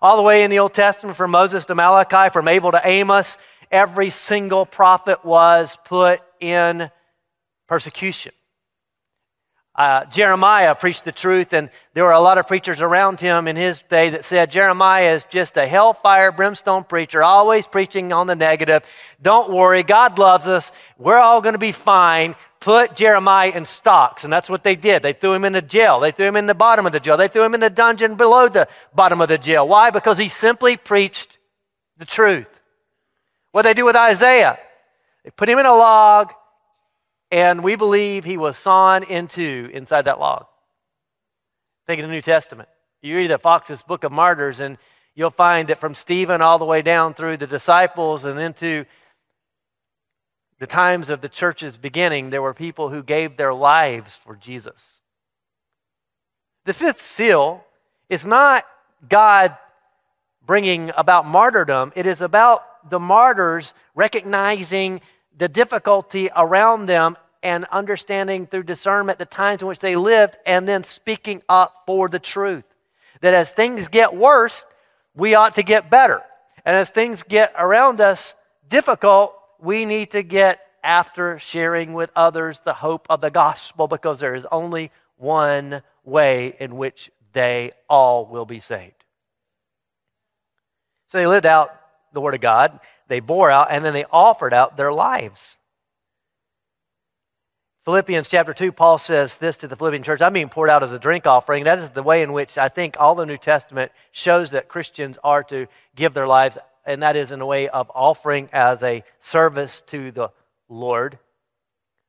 All 0.00 0.16
the 0.16 0.22
way 0.22 0.42
in 0.42 0.50
the 0.50 0.58
Old 0.58 0.74
Testament, 0.74 1.16
from 1.16 1.30
Moses 1.30 1.64
to 1.66 1.76
Malachi, 1.76 2.28
from 2.30 2.48
Abel 2.48 2.72
to 2.72 2.80
Amos, 2.84 3.38
every 3.70 4.10
single 4.10 4.66
prophet 4.66 5.24
was 5.24 5.78
put 5.84 6.20
in 6.40 6.90
persecution. 7.68 8.32
Uh, 9.74 10.04
Jeremiah 10.06 10.74
preached 10.74 11.06
the 11.06 11.12
truth, 11.12 11.54
and 11.54 11.70
there 11.94 12.04
were 12.04 12.12
a 12.12 12.20
lot 12.20 12.36
of 12.36 12.46
preachers 12.46 12.82
around 12.82 13.20
him 13.20 13.48
in 13.48 13.56
his 13.56 13.80
day 13.82 14.10
that 14.10 14.24
said 14.24 14.50
Jeremiah 14.50 15.14
is 15.14 15.24
just 15.24 15.56
a 15.56 15.66
hellfire, 15.66 16.30
brimstone 16.30 16.84
preacher, 16.84 17.22
always 17.22 17.66
preaching 17.66 18.12
on 18.12 18.26
the 18.26 18.36
negative. 18.36 18.84
Don't 19.22 19.50
worry, 19.50 19.82
God 19.82 20.18
loves 20.18 20.46
us. 20.46 20.72
We're 20.98 21.18
all 21.18 21.40
going 21.40 21.54
to 21.54 21.58
be 21.58 21.72
fine. 21.72 22.34
Put 22.60 22.94
Jeremiah 22.94 23.50
in 23.50 23.64
stocks. 23.64 24.24
And 24.24 24.32
that's 24.32 24.50
what 24.50 24.62
they 24.62 24.76
did. 24.76 25.02
They 25.02 25.14
threw 25.14 25.32
him 25.32 25.44
in 25.44 25.54
the 25.54 25.62
jail. 25.62 26.00
They 26.00 26.12
threw 26.12 26.26
him 26.26 26.36
in 26.36 26.46
the 26.46 26.54
bottom 26.54 26.84
of 26.84 26.92
the 26.92 27.00
jail. 27.00 27.16
They 27.16 27.28
threw 27.28 27.42
him 27.42 27.54
in 27.54 27.60
the 27.60 27.70
dungeon 27.70 28.14
below 28.16 28.48
the 28.48 28.68
bottom 28.94 29.22
of 29.22 29.28
the 29.28 29.38
jail. 29.38 29.66
Why? 29.66 29.90
Because 29.90 30.18
he 30.18 30.28
simply 30.28 30.76
preached 30.76 31.38
the 31.96 32.04
truth. 32.04 32.60
What 33.52 33.62
they 33.62 33.74
do 33.74 33.86
with 33.86 33.96
Isaiah, 33.96 34.58
they 35.24 35.30
put 35.30 35.48
him 35.48 35.58
in 35.58 35.66
a 35.66 35.74
log, 35.74 36.34
and 37.32 37.64
we 37.64 37.76
believe 37.76 38.24
he 38.24 38.36
was 38.36 38.58
sawn 38.58 39.02
in 39.02 39.26
two 39.26 39.70
inside 39.72 40.02
that 40.02 40.20
log. 40.20 40.44
Think 41.86 42.00
of 42.00 42.06
the 42.06 42.12
New 42.12 42.20
Testament. 42.20 42.68
You 43.00 43.16
read 43.16 43.30
the 43.30 43.38
Fox's 43.38 43.80
Book 43.80 44.04
of 44.04 44.12
Martyrs, 44.12 44.60
and 44.60 44.76
you'll 45.14 45.30
find 45.30 45.68
that 45.68 45.80
from 45.80 45.94
Stephen 45.94 46.42
all 46.42 46.58
the 46.58 46.66
way 46.66 46.82
down 46.82 47.14
through 47.14 47.38
the 47.38 47.46
disciples 47.46 48.26
and 48.26 48.38
into 48.38 48.84
the 50.60 50.66
times 50.66 51.08
of 51.08 51.22
the 51.22 51.28
church's 51.28 51.76
beginning, 51.78 52.30
there 52.30 52.42
were 52.42 52.54
people 52.54 52.90
who 52.90 53.02
gave 53.02 53.36
their 53.36 53.54
lives 53.54 54.14
for 54.14 54.36
Jesus. 54.36 55.00
The 56.66 56.74
fifth 56.74 57.02
seal 57.02 57.64
is 58.08 58.26
not 58.26 58.64
God 59.08 59.56
bringing 60.44 60.92
about 60.96 61.26
martyrdom, 61.26 61.92
it 61.96 62.06
is 62.06 62.20
about 62.20 62.90
the 62.90 63.00
martyrs 63.00 63.74
recognizing 63.94 65.00
the 65.36 65.48
difficulty 65.48 66.30
around 66.36 66.86
them 66.86 67.16
and 67.42 67.64
understanding 67.66 68.46
through 68.46 68.62
discernment 68.62 69.18
the 69.18 69.24
times 69.24 69.62
in 69.62 69.68
which 69.68 69.80
they 69.80 69.96
lived 69.96 70.36
and 70.46 70.68
then 70.68 70.84
speaking 70.84 71.42
up 71.48 71.82
for 71.86 72.08
the 72.08 72.18
truth. 72.18 72.64
That 73.20 73.34
as 73.34 73.50
things 73.50 73.88
get 73.88 74.14
worse, 74.14 74.64
we 75.14 75.34
ought 75.34 75.56
to 75.56 75.62
get 75.62 75.90
better. 75.90 76.22
And 76.64 76.76
as 76.76 76.90
things 76.90 77.22
get 77.22 77.52
around 77.58 78.00
us 78.00 78.34
difficult, 78.68 79.34
we 79.60 79.84
need 79.84 80.12
to 80.12 80.22
get 80.22 80.60
after 80.84 81.38
sharing 81.38 81.92
with 81.92 82.10
others 82.16 82.60
the 82.60 82.74
hope 82.74 83.06
of 83.08 83.20
the 83.20 83.30
gospel 83.30 83.86
because 83.86 84.20
there 84.20 84.34
is 84.34 84.46
only 84.50 84.90
one 85.16 85.82
way 86.04 86.56
in 86.58 86.76
which 86.76 87.10
they 87.32 87.72
all 87.88 88.26
will 88.26 88.44
be 88.44 88.60
saved. 88.60 89.04
So 91.06 91.18
they 91.18 91.26
lived 91.26 91.46
out 91.46 91.74
the 92.12 92.20
Word 92.20 92.34
of 92.34 92.40
God, 92.40 92.78
they 93.08 93.20
bore 93.20 93.50
out, 93.50 93.68
and 93.70 93.84
then 93.84 93.94
they 93.94 94.04
offered 94.10 94.54
out 94.54 94.76
their 94.76 94.92
lives. 94.92 95.56
Philippians 97.84 98.28
chapter 98.28 98.54
2, 98.54 98.70
Paul 98.70 98.98
says 98.98 99.38
this 99.38 99.56
to 99.56 99.66
the 99.66 99.74
Philippian 99.74 100.04
church 100.04 100.22
I'm 100.22 100.32
being 100.32 100.48
poured 100.48 100.70
out 100.70 100.84
as 100.84 100.92
a 100.92 101.00
drink 101.00 101.26
offering. 101.26 101.64
That 101.64 101.78
is 101.78 101.90
the 101.90 102.02
way 102.02 102.22
in 102.22 102.32
which 102.32 102.56
I 102.56 102.68
think 102.68 102.96
all 102.98 103.16
the 103.16 103.26
New 103.26 103.36
Testament 103.36 103.90
shows 104.12 104.52
that 104.52 104.68
Christians 104.68 105.18
are 105.24 105.42
to 105.44 105.66
give 105.96 106.14
their 106.14 106.28
lives, 106.28 106.58
and 106.86 107.02
that 107.02 107.16
is 107.16 107.32
in 107.32 107.40
a 107.40 107.46
way 107.46 107.68
of 107.68 107.90
offering 107.92 108.48
as 108.52 108.84
a 108.84 109.02
service 109.18 109.80
to 109.88 110.12
the 110.12 110.28
Lord. 110.68 111.18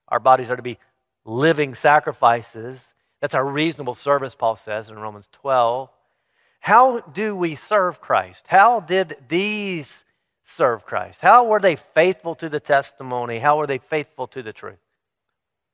Our 0.09 0.19
bodies 0.19 0.51
are 0.51 0.55
to 0.55 0.61
be 0.61 0.77
living 1.25 1.73
sacrifices. 1.73 2.93
That's 3.19 3.33
our 3.33 3.45
reasonable 3.45 3.95
service, 3.95 4.35
Paul 4.35 4.55
says 4.55 4.89
in 4.89 4.99
Romans 4.99 5.27
12. 5.31 5.89
How 6.63 7.01
do 7.01 7.35
we 7.35 7.55
serve 7.55 7.99
Christ? 7.99 8.45
How 8.47 8.79
did 8.79 9.17
these 9.27 10.05
serve 10.45 10.85
Christ? 10.85 11.19
How 11.19 11.43
were 11.43 11.59
they 11.59 11.75
faithful 11.75 12.35
to 12.35 12.47
the 12.47 12.61
testimony? 12.61 13.39
How 13.39 13.57
were 13.57 13.67
they 13.67 13.79
faithful 13.79 14.27
to 14.27 14.41
the 14.41 14.53
truth? 14.53 14.79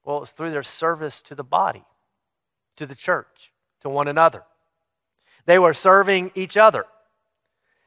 Well, 0.03 0.23
it's 0.23 0.31
through 0.31 0.49
their 0.49 0.63
service 0.63 1.21
to 1.21 1.35
the 1.35 1.43
body, 1.43 1.83
to 2.77 2.87
the 2.87 2.95
church, 2.95 3.51
to 3.81 3.89
one 3.89 4.07
another. 4.07 4.41
They 5.45 5.59
were 5.59 5.75
serving 5.75 6.31
each 6.33 6.57
other. 6.57 6.87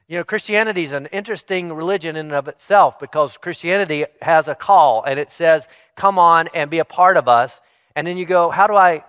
You 0.07 0.19
know, 0.19 0.23
Christianity 0.23 0.83
is 0.83 0.93
an 0.93 1.07
interesting 1.07 1.73
religion 1.73 2.15
in 2.15 2.27
and 2.27 2.35
of 2.35 2.47
itself 2.47 3.01
because 3.01 3.35
Christianity 3.35 4.05
has 4.21 4.47
a 4.47 4.55
call 4.55 5.03
and 5.03 5.19
it 5.19 5.29
says, 5.29 5.67
come 5.97 6.17
on 6.17 6.47
and 6.53 6.71
be 6.71 6.79
a 6.79 6.85
part 6.85 7.17
of 7.17 7.27
us. 7.27 7.59
And 7.97 8.07
then 8.07 8.15
you 8.15 8.25
go, 8.25 8.49
how 8.49 8.65
do 8.67 8.77
I, 8.77 9.03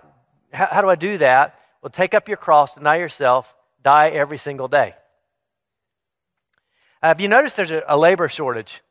how, 0.51 0.67
how 0.69 0.81
do 0.81 0.89
I 0.89 0.95
do 0.95 1.17
that? 1.19 1.57
Well, 1.81 1.91
take 1.91 2.13
up 2.13 2.27
your 2.27 2.35
cross, 2.35 2.75
deny 2.75 2.97
yourself, 2.97 3.54
die 3.85 4.09
every 4.09 4.39
single 4.39 4.67
day. 4.67 4.95
Have 7.03 7.21
you 7.21 7.27
noticed 7.27 7.55
there's 7.55 7.71
a, 7.71 7.83
a 7.87 7.95
labor 7.95 8.27
shortage? 8.27 8.81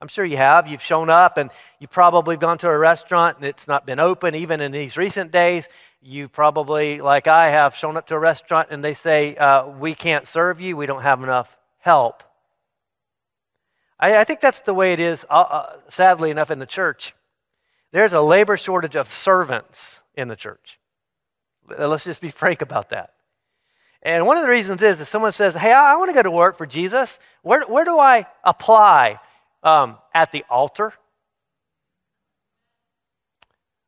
I'm 0.00 0.08
sure 0.08 0.24
you 0.24 0.36
have. 0.36 0.68
You've 0.68 0.82
shown 0.82 1.08
up 1.08 1.38
and 1.38 1.50
you've 1.80 1.90
probably 1.90 2.36
gone 2.36 2.58
to 2.58 2.68
a 2.68 2.78
restaurant 2.78 3.38
and 3.38 3.46
it's 3.46 3.66
not 3.66 3.86
been 3.86 3.98
open. 3.98 4.34
Even 4.34 4.60
in 4.60 4.70
these 4.70 4.96
recent 4.96 5.32
days, 5.32 5.66
you 6.02 6.28
probably, 6.28 7.00
like 7.00 7.26
I 7.26 7.48
have, 7.48 7.74
shown 7.74 7.96
up 7.96 8.06
to 8.08 8.14
a 8.14 8.18
restaurant 8.18 8.68
and 8.70 8.84
they 8.84 8.94
say, 8.94 9.34
uh, 9.34 9.66
We 9.66 9.94
can't 9.94 10.26
serve 10.26 10.60
you. 10.60 10.76
We 10.76 10.86
don't 10.86 11.02
have 11.02 11.22
enough 11.22 11.56
help. 11.78 12.22
I, 13.98 14.18
I 14.18 14.24
think 14.24 14.40
that's 14.40 14.60
the 14.60 14.74
way 14.74 14.92
it 14.92 15.00
is, 15.00 15.24
uh, 15.30 15.40
uh, 15.40 15.76
sadly 15.88 16.30
enough, 16.30 16.50
in 16.50 16.58
the 16.58 16.66
church. 16.66 17.14
There's 17.92 18.12
a 18.12 18.20
labor 18.20 18.58
shortage 18.58 18.94
of 18.94 19.10
servants 19.10 20.02
in 20.14 20.28
the 20.28 20.36
church. 20.36 20.78
Let's 21.66 22.04
just 22.04 22.20
be 22.20 22.30
frank 22.30 22.62
about 22.62 22.90
that. 22.90 23.14
And 24.02 24.26
one 24.26 24.36
of 24.36 24.42
the 24.42 24.48
reasons 24.48 24.82
is 24.82 25.00
if 25.00 25.08
someone 25.08 25.32
says, 25.32 25.54
Hey, 25.54 25.72
I, 25.72 25.94
I 25.94 25.96
want 25.96 26.10
to 26.10 26.14
go 26.14 26.22
to 26.22 26.30
work 26.30 26.56
for 26.56 26.66
Jesus, 26.66 27.18
where, 27.42 27.62
where 27.62 27.84
do 27.84 27.98
I 27.98 28.26
apply? 28.44 29.18
um, 29.62 29.96
at 30.14 30.32
the 30.32 30.44
altar. 30.48 30.92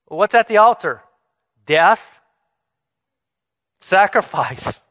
What's 0.07 0.35
at 0.35 0.49
the 0.49 0.57
altar? 0.59 1.03
Death, 1.67 2.21
sacrifice. 3.81 4.83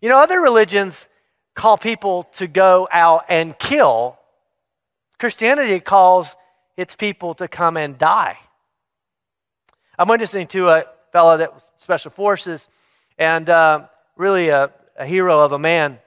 You 0.00 0.08
know, 0.08 0.18
other 0.18 0.40
religions 0.40 1.08
call 1.54 1.76
people 1.76 2.24
to 2.34 2.46
go 2.46 2.88
out 2.90 3.24
and 3.28 3.58
kill. 3.58 4.18
Christianity 5.18 5.80
calls 5.80 6.36
its 6.76 6.94
people 6.94 7.34
to 7.34 7.48
come 7.48 7.76
and 7.76 7.98
die. 7.98 8.38
I'm 9.98 10.08
listening 10.08 10.46
to 10.48 10.68
a 10.70 10.86
fellow 11.12 11.36
that 11.36 11.52
was 11.52 11.72
special 11.76 12.12
forces 12.12 12.68
and 13.18 13.50
uh, 13.50 13.86
really 14.16 14.48
a, 14.48 14.70
a 14.96 15.06
hero 15.06 15.40
of 15.40 15.52
a 15.52 15.58
man. 15.58 15.98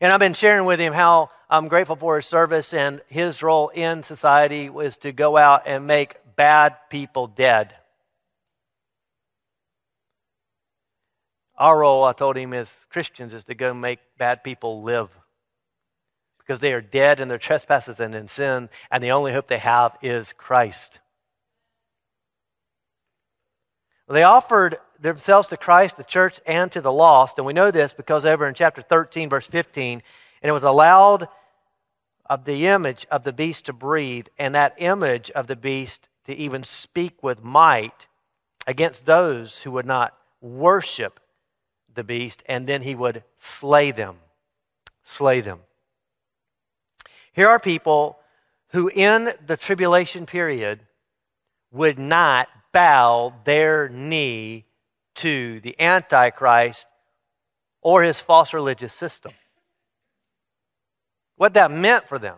And 0.00 0.12
I've 0.12 0.20
been 0.20 0.34
sharing 0.34 0.66
with 0.66 0.80
him 0.80 0.92
how 0.92 1.30
I'm 1.48 1.68
grateful 1.68 1.96
for 1.96 2.16
his 2.16 2.26
service 2.26 2.74
and 2.74 3.00
his 3.08 3.42
role 3.42 3.68
in 3.68 4.02
society 4.02 4.70
was 4.70 4.96
to 4.98 5.12
go 5.12 5.36
out 5.36 5.62
and 5.66 5.86
make 5.86 6.16
bad 6.36 6.76
people 6.88 7.26
dead. 7.26 7.74
Our 11.58 11.80
role, 11.80 12.04
I 12.04 12.14
told 12.14 12.36
him, 12.36 12.54
as 12.54 12.86
Christians, 12.88 13.34
is 13.34 13.44
to 13.44 13.54
go 13.54 13.74
make 13.74 13.98
bad 14.16 14.42
people 14.42 14.82
live 14.82 15.10
because 16.38 16.60
they 16.60 16.72
are 16.72 16.80
dead 16.80 17.20
in 17.20 17.28
their 17.28 17.36
trespasses 17.38 18.00
and 18.00 18.14
in 18.14 18.26
sin, 18.26 18.70
and 18.90 19.02
the 19.02 19.10
only 19.10 19.32
hope 19.32 19.46
they 19.46 19.58
have 19.58 19.96
is 20.00 20.32
Christ. 20.32 21.00
They 24.08 24.22
offered 24.22 24.78
themselves 25.00 25.48
to 25.48 25.56
Christ, 25.56 25.96
the 25.96 26.04
church, 26.04 26.40
and 26.46 26.70
to 26.72 26.80
the 26.80 26.92
lost, 26.92 27.38
and 27.38 27.46
we 27.46 27.52
know 27.52 27.70
this 27.70 27.92
because 27.92 28.26
over 28.26 28.46
in 28.46 28.54
chapter 28.54 28.82
13, 28.82 29.28
verse 29.28 29.46
15, 29.46 30.02
and 30.42 30.48
it 30.48 30.52
was 30.52 30.64
allowed 30.64 31.28
of 32.28 32.44
the 32.44 32.66
image 32.66 33.06
of 33.10 33.24
the 33.24 33.32
beast 33.32 33.66
to 33.66 33.72
breathe, 33.72 34.26
and 34.38 34.54
that 34.54 34.74
image 34.78 35.30
of 35.30 35.46
the 35.46 35.56
beast 35.56 36.08
to 36.26 36.34
even 36.34 36.62
speak 36.62 37.22
with 37.22 37.42
might 37.42 38.06
against 38.66 39.06
those 39.06 39.62
who 39.62 39.70
would 39.72 39.86
not 39.86 40.16
worship 40.40 41.18
the 41.94 42.04
beast, 42.04 42.42
and 42.46 42.66
then 42.66 42.82
he 42.82 42.94
would 42.94 43.24
slay 43.36 43.90
them. 43.90 44.16
Slay 45.02 45.40
them. 45.40 45.60
Here 47.32 47.48
are 47.48 47.58
people 47.58 48.18
who, 48.68 48.88
in 48.88 49.32
the 49.44 49.56
tribulation 49.56 50.26
period, 50.26 50.80
would 51.72 51.98
not 51.98 52.48
bow 52.72 53.34
their 53.44 53.88
knee 53.88 54.66
to 55.20 55.60
the 55.60 55.74
Antichrist 55.80 56.86
or 57.80 58.02
his 58.02 58.20
false 58.20 58.52
religious 58.52 58.92
system 58.92 59.32
what 61.40 61.54
that 61.54 61.70
meant 61.70 62.06
for 62.06 62.18
them. 62.18 62.36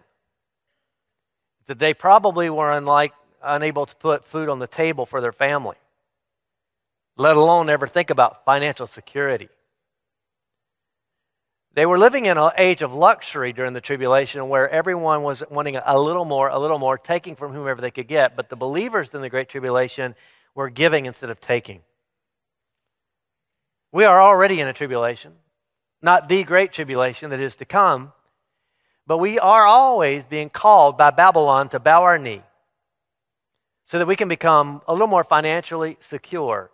That 1.67 1.81
they 1.81 1.93
probably 1.93 2.49
were 2.49 2.71
unlike, 2.71 3.13
unable 3.43 3.85
to 3.85 3.97
put 3.97 4.25
food 4.25 4.49
on 4.49 4.61
the 4.61 4.69
table 4.69 5.07
for 5.07 5.21
their 5.21 5.33
family, 5.33 5.75
let 7.17 7.37
alone 7.37 7.69
ever 7.69 7.89
think 7.89 8.11
about 8.11 8.45
financial 8.45 8.87
security. 8.87 9.49
They 11.75 11.85
were 11.85 11.99
living 11.99 12.27
in 12.27 12.39
an 12.39 12.53
age 12.57 12.81
of 12.81 12.95
luxury 12.95 13.53
during 13.53 13.73
the 13.73 13.81
tribulation 13.81 14.49
where 14.49 14.71
everyone 14.71 15.25
was 15.25 15.43
wanting 15.51 15.75
a 15.75 15.99
little 15.99 16.25
more, 16.25 16.49
a 16.49 16.61
little 16.61 16.79
more, 16.79 16.97
taking 16.97 17.35
from 17.35 17.53
whomever 17.53 17.81
they 17.81 17.91
could 17.91 18.07
get. 18.07 18.37
But 18.37 18.51
the 18.51 18.57
believers 18.57 19.13
in 19.17 19.21
the 19.21 19.29
Great 19.29 19.49
Tribulation 19.49 20.15
were 20.55 20.71
giving 20.71 21.07
instead 21.07 21.31
of 21.31 21.41
taking. 21.41 21.81
We 23.93 24.05
are 24.05 24.23
already 24.23 24.61
in 24.61 24.69
a 24.69 24.73
tribulation, 24.73 25.33
not 26.01 26.29
the 26.29 26.43
Great 26.45 26.73
Tribulation 26.73 27.31
that 27.31 27.41
is 27.41 27.57
to 27.57 27.67
come. 27.67 28.13
But 29.07 29.19
we 29.19 29.39
are 29.39 29.67
always 29.67 30.25
being 30.25 30.49
called 30.49 30.97
by 30.97 31.11
Babylon 31.11 31.69
to 31.71 31.81
bow 31.81 32.03
our 32.03 32.19
knee 32.19 32.43
so 33.85 33.99
that 33.99 34.07
we 34.07 34.17
can 34.17 34.29
become 34.29 34.81
a 34.87 34.93
little 34.93 35.09
more 35.09 35.25
financially 35.25 35.97
secure 36.01 36.71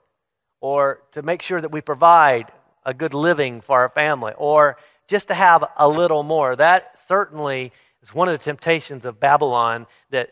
or 0.60 1.00
to 1.12 1.22
make 1.22 1.42
sure 1.42 1.60
that 1.60 1.72
we 1.72 1.80
provide 1.80 2.52
a 2.84 2.92
good 2.94 3.14
living 3.14 3.60
for 3.60 3.80
our 3.80 3.88
family 3.88 4.34
or 4.37 4.76
just 5.08 5.28
to 5.28 5.34
have 5.34 5.64
a 5.76 5.88
little 5.88 6.22
more. 6.22 6.54
That 6.54 6.98
certainly 7.08 7.72
is 8.02 8.14
one 8.14 8.28
of 8.28 8.38
the 8.38 8.44
temptations 8.44 9.04
of 9.04 9.18
Babylon 9.18 9.87
that, 10.10 10.30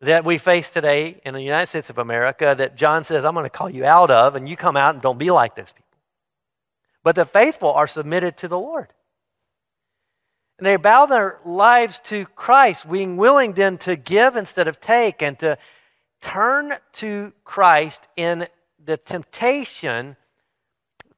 that 0.00 0.24
we 0.24 0.38
face 0.38 0.70
today 0.70 1.20
in 1.24 1.34
the 1.34 1.42
United 1.42 1.66
States 1.66 1.90
of 1.90 1.98
America 1.98 2.54
that 2.56 2.76
John 2.76 3.02
says, 3.02 3.24
I'm 3.24 3.34
going 3.34 3.44
to 3.44 3.50
call 3.50 3.68
you 3.68 3.84
out 3.84 4.10
of, 4.10 4.36
and 4.36 4.48
you 4.48 4.56
come 4.56 4.76
out 4.76 4.94
and 4.94 5.02
don't 5.02 5.18
be 5.18 5.30
like 5.30 5.56
those 5.56 5.72
people. 5.72 5.85
But 7.06 7.14
the 7.14 7.24
faithful 7.24 7.70
are 7.70 7.86
submitted 7.86 8.36
to 8.36 8.48
the 8.48 8.58
Lord. 8.58 8.92
And 10.58 10.66
they 10.66 10.74
bow 10.74 11.06
their 11.06 11.38
lives 11.44 12.00
to 12.06 12.26
Christ, 12.34 12.90
being 12.90 13.16
willing 13.16 13.52
then 13.52 13.78
to 13.78 13.94
give 13.94 14.34
instead 14.34 14.66
of 14.66 14.80
take 14.80 15.22
and 15.22 15.38
to 15.38 15.56
turn 16.20 16.72
to 16.94 17.32
Christ 17.44 18.08
in 18.16 18.48
the 18.84 18.96
temptation 18.96 20.16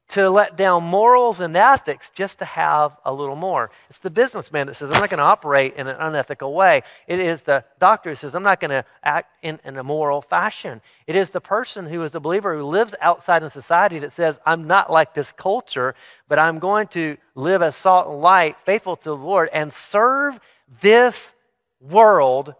to 0.09 0.29
let 0.29 0.57
down 0.57 0.83
morals 0.83 1.39
and 1.39 1.55
ethics 1.55 2.09
just 2.09 2.39
to 2.39 2.45
have 2.45 2.97
a 3.05 3.13
little 3.13 3.35
more. 3.35 3.69
It's 3.89 3.99
the 3.99 4.09
businessman 4.09 4.65
that 4.67 4.75
says, 4.75 4.89
I'm 4.91 4.99
not 4.99 5.11
going 5.11 5.19
to 5.19 5.23
operate 5.23 5.75
in 5.75 5.87
an 5.87 5.97
unethical 5.99 6.53
way. 6.53 6.81
It 7.07 7.19
is 7.19 7.43
the 7.43 7.63
doctor 7.79 8.09
who 8.09 8.15
says, 8.15 8.33
I'm 8.33 8.43
not 8.43 8.59
going 8.59 8.71
to 8.71 8.85
act 9.03 9.31
in, 9.43 9.59
an 9.63 9.77
immoral 9.77 10.21
fashion. 10.21 10.81
It 11.05 11.15
is 11.15 11.29
the 11.29 11.41
person 11.41 11.85
who 11.85 12.01
is 12.03 12.15
a 12.15 12.19
believer 12.19 12.57
who 12.57 12.63
lives 12.63 12.95
outside 13.01 13.43
in 13.43 13.51
society 13.51 13.99
that 13.99 14.11
says, 14.11 14.39
I'm 14.45 14.65
not 14.65 14.91
like 14.91 15.13
this 15.13 15.31
culture, 15.31 15.93
but 16.27 16.39
I'm 16.39 16.57
going 16.57 16.87
to 16.87 17.17
live 17.35 17.61
as 17.61 17.75
salt 17.75 18.07
and 18.07 18.19
light, 18.19 18.57
faithful 18.65 18.95
to 18.95 19.09
the 19.09 19.15
Lord, 19.15 19.49
and 19.53 19.71
serve 19.71 20.39
this 20.81 21.33
world 21.79 22.55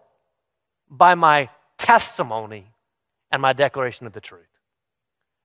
by 0.88 1.16
my 1.16 1.48
testimony 1.78 2.70
and 3.32 3.42
my 3.42 3.52
declaration 3.52 4.06
of 4.06 4.12
the 4.12 4.20
truth. 4.20 4.46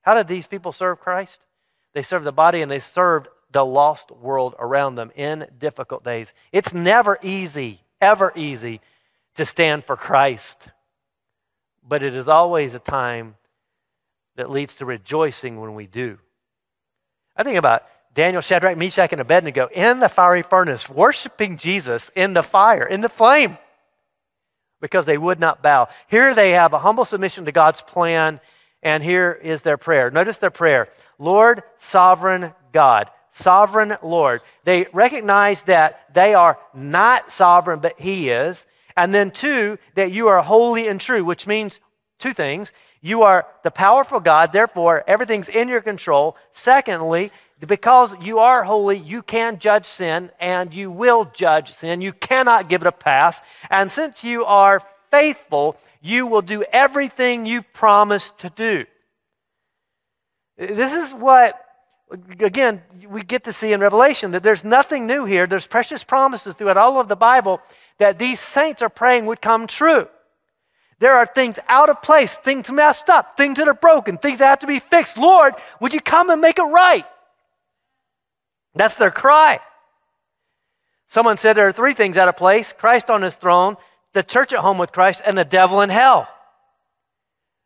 How 0.02 0.14
did 0.14 0.28
these 0.28 0.46
people 0.46 0.70
serve 0.70 1.00
Christ? 1.00 1.44
They 1.96 2.02
served 2.02 2.26
the 2.26 2.30
body 2.32 2.60
and 2.60 2.70
they 2.70 2.78
served 2.78 3.28
the 3.52 3.64
lost 3.64 4.10
world 4.10 4.54
around 4.58 4.96
them 4.96 5.10
in 5.16 5.48
difficult 5.58 6.04
days. 6.04 6.34
It's 6.52 6.74
never 6.74 7.18
easy, 7.22 7.80
ever 8.02 8.34
easy 8.36 8.82
to 9.36 9.46
stand 9.46 9.82
for 9.82 9.96
Christ. 9.96 10.68
But 11.82 12.02
it 12.02 12.14
is 12.14 12.28
always 12.28 12.74
a 12.74 12.78
time 12.78 13.36
that 14.34 14.50
leads 14.50 14.76
to 14.76 14.84
rejoicing 14.84 15.58
when 15.58 15.74
we 15.74 15.86
do. 15.86 16.18
I 17.34 17.44
think 17.44 17.56
about 17.56 17.84
Daniel, 18.12 18.42
Shadrach, 18.42 18.76
Meshach, 18.76 19.12
and 19.12 19.20
Abednego 19.22 19.70
in 19.72 20.00
the 20.00 20.10
fiery 20.10 20.42
furnace, 20.42 20.90
worshiping 20.90 21.56
Jesus 21.56 22.10
in 22.14 22.34
the 22.34 22.42
fire, 22.42 22.84
in 22.84 23.00
the 23.00 23.08
flame, 23.08 23.56
because 24.82 25.06
they 25.06 25.16
would 25.16 25.40
not 25.40 25.62
bow. 25.62 25.88
Here 26.08 26.34
they 26.34 26.50
have 26.50 26.74
a 26.74 26.80
humble 26.80 27.06
submission 27.06 27.46
to 27.46 27.52
God's 27.52 27.80
plan, 27.80 28.38
and 28.86 29.02
here 29.02 29.32
is 29.42 29.62
their 29.62 29.76
prayer. 29.76 30.12
Notice 30.12 30.38
their 30.38 30.50
prayer 30.50 30.88
Lord, 31.18 31.64
sovereign 31.76 32.52
God, 32.72 33.10
sovereign 33.30 33.96
Lord. 34.00 34.42
They 34.62 34.86
recognize 34.92 35.64
that 35.64 36.14
they 36.14 36.34
are 36.34 36.56
not 36.72 37.32
sovereign, 37.32 37.80
but 37.80 37.98
He 37.98 38.30
is. 38.30 38.64
And 38.96 39.12
then, 39.12 39.32
two, 39.32 39.78
that 39.96 40.12
you 40.12 40.28
are 40.28 40.40
holy 40.40 40.86
and 40.86 41.00
true, 41.00 41.24
which 41.24 41.48
means 41.48 41.80
two 42.20 42.32
things. 42.32 42.72
You 43.00 43.24
are 43.24 43.48
the 43.64 43.72
powerful 43.72 44.20
God, 44.20 44.52
therefore, 44.52 45.02
everything's 45.08 45.48
in 45.48 45.68
your 45.68 45.80
control. 45.80 46.36
Secondly, 46.52 47.32
because 47.66 48.14
you 48.20 48.38
are 48.38 48.62
holy, 48.62 48.98
you 48.98 49.20
can 49.20 49.58
judge 49.58 49.86
sin 49.86 50.30
and 50.38 50.72
you 50.72 50.92
will 50.92 51.24
judge 51.24 51.72
sin. 51.72 52.02
You 52.02 52.12
cannot 52.12 52.68
give 52.68 52.82
it 52.82 52.86
a 52.86 52.92
pass. 52.92 53.40
And 53.68 53.90
since 53.90 54.22
you 54.22 54.44
are 54.44 54.80
faithful, 55.10 55.76
you 56.06 56.26
will 56.26 56.42
do 56.42 56.64
everything 56.72 57.46
you've 57.46 57.72
promised 57.72 58.38
to 58.38 58.50
do. 58.50 58.84
This 60.56 60.94
is 60.94 61.12
what, 61.12 61.60
again, 62.40 62.82
we 63.08 63.22
get 63.22 63.44
to 63.44 63.52
see 63.52 63.72
in 63.72 63.80
Revelation 63.80 64.30
that 64.30 64.42
there's 64.42 64.64
nothing 64.64 65.06
new 65.06 65.24
here. 65.24 65.46
There's 65.46 65.66
precious 65.66 66.04
promises 66.04 66.54
throughout 66.54 66.76
all 66.76 66.98
of 67.00 67.08
the 67.08 67.16
Bible 67.16 67.60
that 67.98 68.18
these 68.18 68.40
saints 68.40 68.82
are 68.82 68.88
praying 68.88 69.26
would 69.26 69.42
come 69.42 69.66
true. 69.66 70.08
There 70.98 71.14
are 71.14 71.26
things 71.26 71.58
out 71.68 71.90
of 71.90 72.00
place, 72.00 72.34
things 72.34 72.70
messed 72.70 73.10
up, 73.10 73.36
things 73.36 73.58
that 73.58 73.68
are 73.68 73.74
broken, 73.74 74.16
things 74.16 74.38
that 74.38 74.46
have 74.46 74.60
to 74.60 74.66
be 74.66 74.80
fixed. 74.80 75.18
Lord, 75.18 75.54
would 75.80 75.92
you 75.92 76.00
come 76.00 76.30
and 76.30 76.40
make 76.40 76.58
it 76.58 76.62
right? 76.62 77.04
That's 78.74 78.96
their 78.96 79.10
cry. 79.10 79.60
Someone 81.06 81.36
said 81.36 81.54
there 81.54 81.68
are 81.68 81.72
three 81.72 81.94
things 81.94 82.16
out 82.16 82.28
of 82.28 82.36
place 82.36 82.72
Christ 82.72 83.10
on 83.10 83.22
his 83.22 83.36
throne, 83.36 83.76
the 84.16 84.22
church 84.22 84.54
at 84.54 84.60
home 84.60 84.78
with 84.78 84.92
Christ, 84.92 85.20
and 85.24 85.36
the 85.36 85.44
devil 85.44 85.82
in 85.82 85.90
hell. 85.90 86.26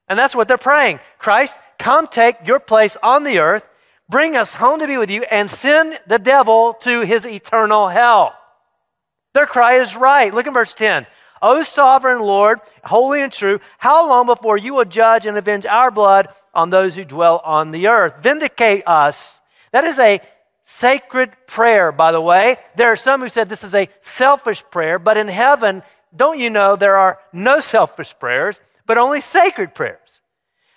And 0.08 0.18
that's 0.18 0.34
what 0.34 0.48
they're 0.48 0.58
praying. 0.58 0.98
Christ, 1.18 1.56
come 1.78 2.08
take 2.08 2.44
your 2.44 2.58
place 2.58 2.96
on 3.02 3.22
the 3.22 3.38
earth, 3.38 3.64
bring 4.08 4.34
us 4.34 4.54
home 4.54 4.80
to 4.80 4.88
be 4.88 4.98
with 4.98 5.10
you, 5.10 5.22
and 5.30 5.48
send 5.48 6.00
the 6.08 6.18
devil 6.18 6.74
to 6.80 7.02
his 7.02 7.24
eternal 7.24 7.88
hell. 7.88 8.34
Their 9.32 9.46
cry 9.46 9.74
is 9.74 9.94
right. 9.94 10.34
Look 10.34 10.48
at 10.48 10.52
verse 10.52 10.74
10. 10.74 11.06
O 11.40 11.62
sovereign 11.62 12.20
Lord, 12.20 12.58
holy 12.82 13.22
and 13.22 13.32
true, 13.32 13.60
how 13.78 14.08
long 14.08 14.26
before 14.26 14.58
you 14.58 14.74
will 14.74 14.84
judge 14.84 15.26
and 15.26 15.38
avenge 15.38 15.64
our 15.64 15.92
blood 15.92 16.28
on 16.52 16.70
those 16.70 16.96
who 16.96 17.04
dwell 17.04 17.40
on 17.44 17.70
the 17.70 17.86
earth? 17.86 18.14
Vindicate 18.20 18.82
us. 18.88 19.40
That 19.70 19.84
is 19.84 20.00
a 20.00 20.20
sacred 20.64 21.30
prayer, 21.46 21.92
by 21.92 22.10
the 22.10 22.20
way. 22.20 22.56
There 22.74 22.90
are 22.90 22.96
some 22.96 23.20
who 23.20 23.28
said 23.28 23.48
this 23.48 23.64
is 23.64 23.74
a 23.74 23.88
selfish 24.02 24.64
prayer, 24.70 24.98
but 24.98 25.16
in 25.16 25.28
heaven, 25.28 25.82
don't 26.14 26.38
you 26.38 26.50
know 26.50 26.76
there 26.76 26.96
are 26.96 27.18
no 27.32 27.60
selfish 27.60 28.14
prayers? 28.18 28.60
but 28.90 28.98
only 28.98 29.20
sacred 29.20 29.72
prayers. 29.72 30.20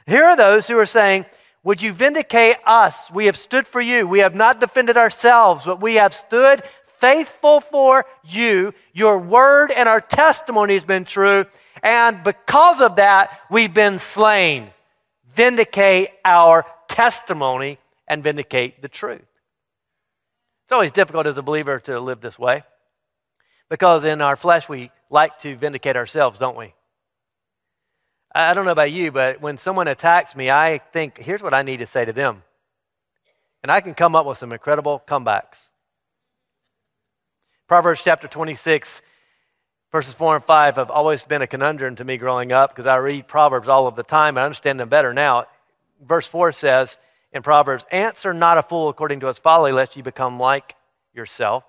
Here 0.05 0.23
are 0.23 0.35
those 0.35 0.67
who 0.67 0.77
are 0.77 0.85
saying, 0.85 1.25
Would 1.63 1.81
you 1.81 1.91
vindicate 1.91 2.57
us? 2.63 3.09
We 3.09 3.25
have 3.25 3.35
stood 3.35 3.65
for 3.65 3.81
you. 3.81 4.07
We 4.07 4.19
have 4.19 4.35
not 4.35 4.59
defended 4.59 4.97
ourselves, 4.97 5.65
but 5.65 5.81
we 5.81 5.95
have 5.95 6.13
stood 6.13 6.61
faithful 6.99 7.59
for 7.59 8.05
you. 8.23 8.75
Your 8.93 9.17
word 9.17 9.71
and 9.71 9.89
our 9.89 9.99
testimony 9.99 10.73
has 10.73 10.83
been 10.83 11.05
true. 11.05 11.47
And 11.81 12.23
because 12.23 12.81
of 12.81 12.97
that, 12.97 13.31
we've 13.49 13.73
been 13.73 13.97
slain. 13.97 14.69
Vindicate 15.31 16.09
our 16.23 16.67
testimony 16.87 17.79
and 18.07 18.21
vindicate 18.21 18.83
the 18.83 18.89
truth. 18.89 19.25
It's 20.65 20.71
always 20.71 20.91
difficult 20.91 21.25
as 21.25 21.39
a 21.39 21.41
believer 21.41 21.79
to 21.79 21.99
live 21.99 22.21
this 22.21 22.37
way 22.37 22.61
because 23.73 24.05
in 24.05 24.21
our 24.21 24.35
flesh 24.35 24.69
we 24.69 24.91
like 25.09 25.39
to 25.39 25.55
vindicate 25.55 25.95
ourselves, 25.95 26.37
don't 26.37 26.55
we? 26.55 26.75
I 28.35 28.53
don't 28.53 28.65
know 28.65 28.71
about 28.71 28.91
you, 28.91 29.11
but 29.11 29.41
when 29.41 29.57
someone 29.57 29.87
attacks 29.87 30.35
me, 30.35 30.51
I 30.51 30.77
think, 30.77 31.17
here's 31.17 31.41
what 31.41 31.55
I 31.55 31.63
need 31.63 31.77
to 31.77 31.87
say 31.87 32.05
to 32.05 32.13
them. 32.13 32.43
And 33.63 33.71
I 33.71 33.81
can 33.81 33.95
come 33.95 34.15
up 34.15 34.27
with 34.27 34.37
some 34.37 34.51
incredible 34.51 35.01
comebacks. 35.07 35.69
Proverbs 37.67 38.03
chapter 38.03 38.27
26, 38.27 39.01
verses 39.91 40.13
4 40.13 40.35
and 40.35 40.45
5 40.45 40.75
have 40.75 40.91
always 40.91 41.23
been 41.23 41.41
a 41.41 41.47
conundrum 41.47 41.95
to 41.95 42.03
me 42.03 42.17
growing 42.17 42.51
up 42.51 42.69
because 42.69 42.85
I 42.85 42.97
read 42.97 43.27
Proverbs 43.27 43.67
all 43.67 43.87
of 43.87 43.95
the 43.95 44.03
time. 44.03 44.37
I 44.37 44.43
understand 44.43 44.79
them 44.79 44.89
better 44.89 45.15
now. 45.15 45.47
Verse 45.99 46.27
4 46.27 46.51
says 46.51 46.99
in 47.31 47.41
Proverbs, 47.41 47.87
Answer 47.91 48.35
not 48.35 48.59
a 48.59 48.61
fool 48.61 48.89
according 48.89 49.21
to 49.21 49.27
his 49.27 49.39
folly, 49.39 49.71
lest 49.71 49.97
you 49.97 50.03
become 50.03 50.39
like 50.39 50.75
yourself. 51.15 51.63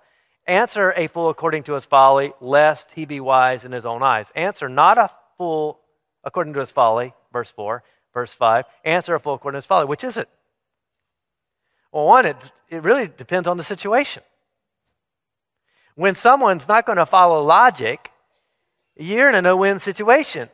Answer 0.47 0.93
a 0.97 1.07
fool 1.07 1.31
according 1.31 1.63
to 1.65 1.73
his 1.73 1.85
folly, 1.85 2.33
lest 2.41 2.93
he 2.93 3.05
be 3.05 3.21
wise 3.21 3.65
in 3.65 3.73
his 3.73 3.87
own 3.87 4.03
eyes. 4.03 4.31
Answer 4.35 4.69
not 4.69 4.99
a 4.99 5.11
fool 5.39 5.81
according 6.23 6.53
to 6.55 6.61
his 6.61 6.71
folly, 6.71 7.15
verse 7.33 7.51
4. 7.51 7.83
Verse 8.15 8.33
5, 8.33 8.65
answer 8.85 9.17
a 9.17 9.21
fool 9.21 9.35
according 9.35 9.57
to 9.57 9.59
his 9.59 9.67
folly. 9.67 9.87
Which 9.87 10.05
is 10.05 10.17
it? 10.17 10.29
Well, 11.91 12.07
one, 12.07 12.27
it, 12.27 12.53
it 12.71 12.85
really 12.85 13.09
depends 13.09 13.49
on 13.49 13.57
the 13.57 13.65
situation. 13.65 14.23
When 15.97 16.15
someone's 16.15 16.69
not 16.69 16.87
going 16.87 16.99
to 16.99 17.07
follow 17.07 17.43
logic, 17.43 18.13
you're 18.97 19.29
in 19.29 19.35
a 19.35 19.43
no 19.43 19.57
win 19.57 19.81
situation. 19.81 20.49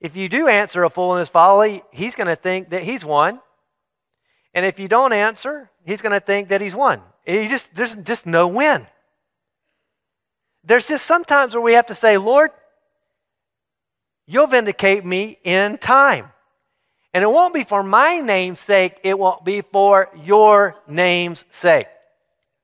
If 0.00 0.16
you 0.16 0.28
do 0.28 0.46
answer 0.46 0.84
a 0.84 0.90
fool 0.90 1.14
in 1.14 1.18
his 1.18 1.28
folly, 1.28 1.82
he's 1.90 2.14
going 2.14 2.28
to 2.28 2.36
think 2.36 2.70
that 2.70 2.84
he's 2.84 3.04
won. 3.04 3.40
And 4.54 4.64
if 4.64 4.78
you 4.78 4.86
don't 4.86 5.12
answer, 5.12 5.70
he's 5.84 6.00
going 6.00 6.12
to 6.12 6.24
think 6.24 6.48
that 6.48 6.60
he's 6.60 6.74
won. 6.74 7.02
He 7.24 7.48
just, 7.48 7.74
there's 7.74 7.96
just 7.96 8.26
no 8.26 8.48
win. 8.48 8.86
There's 10.64 10.88
just 10.88 11.06
sometimes 11.06 11.54
where 11.54 11.62
we 11.62 11.74
have 11.74 11.86
to 11.86 11.94
say, 11.94 12.18
Lord, 12.18 12.50
You'll 14.30 14.46
vindicate 14.46 15.04
me 15.04 15.38
in 15.42 15.76
time. 15.78 16.30
And 17.12 17.24
it 17.24 17.26
won't 17.26 17.52
be 17.52 17.64
for 17.64 17.82
my 17.82 18.20
name's 18.20 18.60
sake, 18.60 19.00
it 19.02 19.18
won't 19.18 19.44
be 19.44 19.60
for 19.60 20.08
your 20.22 20.76
name's 20.86 21.44
sake. 21.50 21.88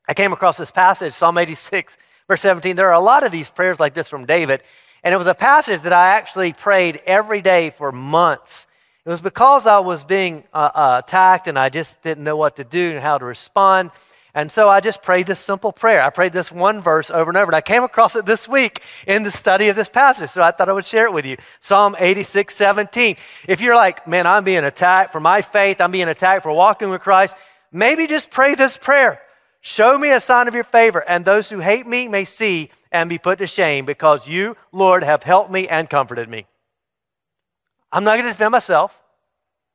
I 0.07 0.15
came 0.15 0.33
across 0.33 0.59
this 0.59 0.71
passage, 0.71 1.13
Psalm 1.13 1.37
86, 1.37 1.97
verse 2.29 2.41
17. 2.41 2.77
There 2.77 2.87
are 2.87 2.93
a 2.93 3.01
lot 3.01 3.25
of 3.25 3.33
these 3.33 3.51
prayers 3.51 3.81
like 3.81 3.95
this 3.95 4.09
from 4.09 4.27
David. 4.27 4.63
And 5.03 5.13
it 5.13 5.17
was 5.17 5.27
a 5.27 5.35
passage 5.35 5.81
that 5.81 5.93
I 5.93 6.11
actually 6.11 6.53
prayed 6.53 7.01
every 7.05 7.41
day 7.41 7.71
for 7.71 7.91
months. 7.91 8.69
It 9.05 9.09
was 9.09 9.21
because 9.21 9.67
I 9.67 9.81
was 9.81 10.05
being 10.05 10.45
uh, 10.55 10.71
uh, 10.73 11.03
attacked 11.05 11.49
and 11.49 11.59
I 11.59 11.69
just 11.69 12.01
didn't 12.01 12.23
know 12.23 12.37
what 12.37 12.55
to 12.57 12.65
do 12.65 12.93
and 12.93 13.01
how 13.01 13.19
to 13.19 13.25
respond. 13.25 13.91
And 14.37 14.53
so 14.53 14.69
I 14.69 14.81
just 14.81 15.01
prayed 15.01 15.27
this 15.27 15.41
simple 15.41 15.73
prayer. 15.73 16.03
I 16.03 16.11
prayed 16.11 16.35
this 16.35 16.53
one 16.53 16.83
verse 16.83 17.11
over 17.11 17.31
and 17.31 17.39
over. 17.39 17.49
And 17.49 17.57
I 17.57 17.63
came 17.63 17.83
across 17.83 18.15
it 18.17 18.27
this 18.27 18.47
week 18.47 18.83
in 19.07 19.23
the 19.23 19.31
study 19.31 19.69
of 19.69 19.77
this 19.77 19.89
passage. 19.89 20.29
So 20.29 20.43
I 20.43 20.51
thought 20.51 20.69
I 20.69 20.75
would 20.75 20.85
share 20.85 21.07
it 21.07 21.15
with 21.15 21.25
you. 21.25 21.39
Psalm 21.59 21.97
86, 21.99 22.55
17. 22.55 23.17
If 23.49 23.63
you're 23.63 23.75
like, 23.75 24.07
man, 24.07 24.27
I'm 24.27 24.45
being 24.45 24.63
attacked 24.63 25.11
for 25.11 25.21
my 25.21 25.41
faith, 25.41 25.81
I'm 25.81 25.91
being 25.91 26.09
attacked 26.09 26.43
for 26.43 26.53
walking 26.53 26.91
with 26.91 27.01
Christ, 27.01 27.35
maybe 27.73 28.07
just 28.07 28.31
pray 28.31 28.55
this 28.55 28.77
prayer. 28.77 29.23
Show 29.63 29.97
me 29.97 30.13
a 30.13 30.21
sign 30.21 30.49
of 30.49 30.55
your 30.55 30.65
favor, 30.65 31.01
and 31.01 31.25
those 31.25 31.49
who 31.49 31.61
hate 31.61 31.87
me 31.87 32.07
may 32.07 32.27
see 32.27 32.71
and 32.93 33.09
be 33.09 33.17
put 33.17 33.39
to 33.39 33.47
shame 33.47 33.87
because 33.87 34.29
you, 34.29 34.55
Lord, 34.71 35.03
have 35.03 35.23
helped 35.23 35.51
me 35.51 35.67
and 35.67 35.89
comforted 35.89 36.29
me. 36.29 36.45
I'm 37.91 38.05
not 38.05 38.17
going 38.17 38.27
to 38.27 38.33
defend 38.33 38.53
myself. 38.53 39.03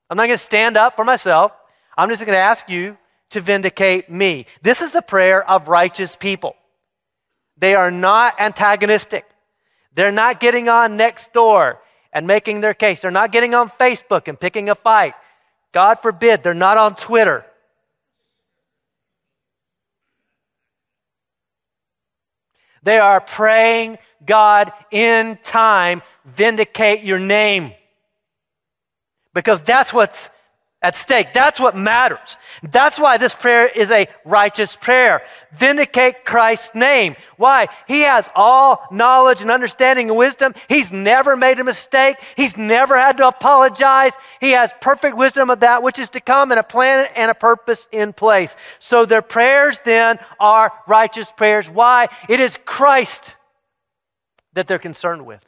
I'm 0.08 0.18
not 0.18 0.28
going 0.28 0.38
to 0.38 0.46
stand 0.46 0.78
up 0.78 0.96
for 0.96 1.04
myself. 1.04 1.52
I'm 1.98 2.10
just 2.10 2.24
going 2.24 2.36
to 2.36 2.40
ask 2.40 2.70
you 2.70 2.96
to 3.32 3.42
vindicate 3.42 4.10
me. 4.10 4.46
This 4.62 4.82
is 4.82 4.92
the 4.92 5.02
prayer 5.02 5.48
of 5.48 5.68
righteous 5.68 6.16
people. 6.16 6.56
They 7.58 7.76
are 7.76 7.92
not 7.92 8.40
antagonistic. 8.40 9.26
They're 9.94 10.12
not 10.12 10.40
getting 10.40 10.70
on 10.70 10.98
Nextdoor 10.98 11.78
and 12.14 12.28
making 12.28 12.62
their 12.62 12.74
case. 12.74 13.02
They're 13.02 13.12
not 13.12 13.32
getting 13.32 13.54
on 13.54 13.70
Facebook 13.70 14.28
and 14.28 14.40
picking 14.40 14.70
a 14.70 14.76
fight. 14.76 15.14
God 15.72 16.00
forbid, 16.02 16.44
they're 16.44 16.54
not 16.54 16.78
on 16.78 16.96
Twitter. 16.96 17.46
They 22.84 22.98
are 22.98 23.22
praying, 23.22 24.00
God, 24.26 24.74
in 24.90 25.38
time, 25.44 26.02
vindicate 26.26 27.04
your 27.04 27.20
name. 27.20 27.74
Because 29.34 29.62
that's 29.62 29.94
what's 29.94 30.30
at 30.82 30.96
stake. 30.96 31.32
That's 31.34 31.60
what 31.60 31.76
matters. 31.76 32.38
That's 32.64 33.00
why 33.00 33.18
this 33.18 33.36
prayer 33.36 33.68
is 33.68 33.92
a 33.92 34.08
righteous 34.26 34.76
prayer. 34.76 35.22
Vindicate 35.52 36.26
Christ's 36.26 36.74
name. 36.74 37.16
Why? 37.38 37.68
He 37.88 38.02
has 38.02 38.30
all 38.36 38.88
knowledge 38.92 39.42
and 39.42 39.52
understanding 39.52 40.10
and 40.10 40.18
wisdom. 40.18 40.56
He's 40.68 40.92
never 40.92 41.38
made 41.38 41.60
a 41.60 41.64
mistake. 41.64 42.18
He's 42.36 42.58
never 42.58 42.98
had 42.98 43.18
to 43.18 43.28
apologize. 43.28 44.14
He 44.40 44.52
has 44.52 44.74
perfect 44.82 45.16
wisdom 45.16 45.52
of 45.52 45.60
that 45.60 45.84
which 45.84 46.00
is 46.00 46.10
to 46.12 46.20
come 46.20 46.52
and 46.52 46.60
a 46.60 46.64
plan 46.64 47.08
and 47.16 47.30
a 47.30 47.36
purpose 47.36 47.88
in 47.92 48.12
place. 48.12 48.56
So 48.80 49.06
their 49.06 49.22
prayers 49.22 49.80
then 49.86 50.18
are 50.40 50.74
righteous 50.88 51.32
prayers. 51.32 51.70
Why? 51.70 52.10
It 52.28 52.40
is 52.40 52.58
Christ 52.66 53.36
that 54.54 54.68
they're 54.68 54.80
concerned 54.80 55.26
with. 55.28 55.46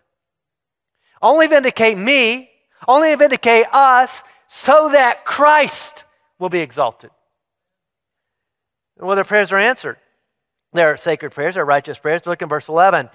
Only 1.22 1.48
vindicate 1.48 1.98
me, 1.98 2.52
only 2.88 3.16
vindicate 3.16 3.66
us 3.72 4.24
so 4.56 4.90
that 4.90 5.26
Christ 5.26 6.04
will 6.38 6.48
be 6.48 6.60
exalted. 6.60 7.10
Well, 9.00 9.16
their 9.16 9.26
prayers 9.26 9.52
are 9.52 9.58
answered. 9.58 9.98
They're 10.74 10.96
sacred 10.96 11.32
prayers, 11.32 11.56
they're 11.56 11.66
righteous 11.66 11.98
prayers. 11.98 12.28
Look 12.28 12.44
in 12.44 12.50
verse 12.50 12.70
11. 12.70 13.10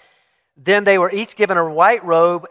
Then 0.57 0.83
they 0.83 0.99
were 0.99 1.13
each 1.13 1.37
given 1.37 1.57
a 1.57 1.73
white 1.73 2.05
robe 2.05 2.49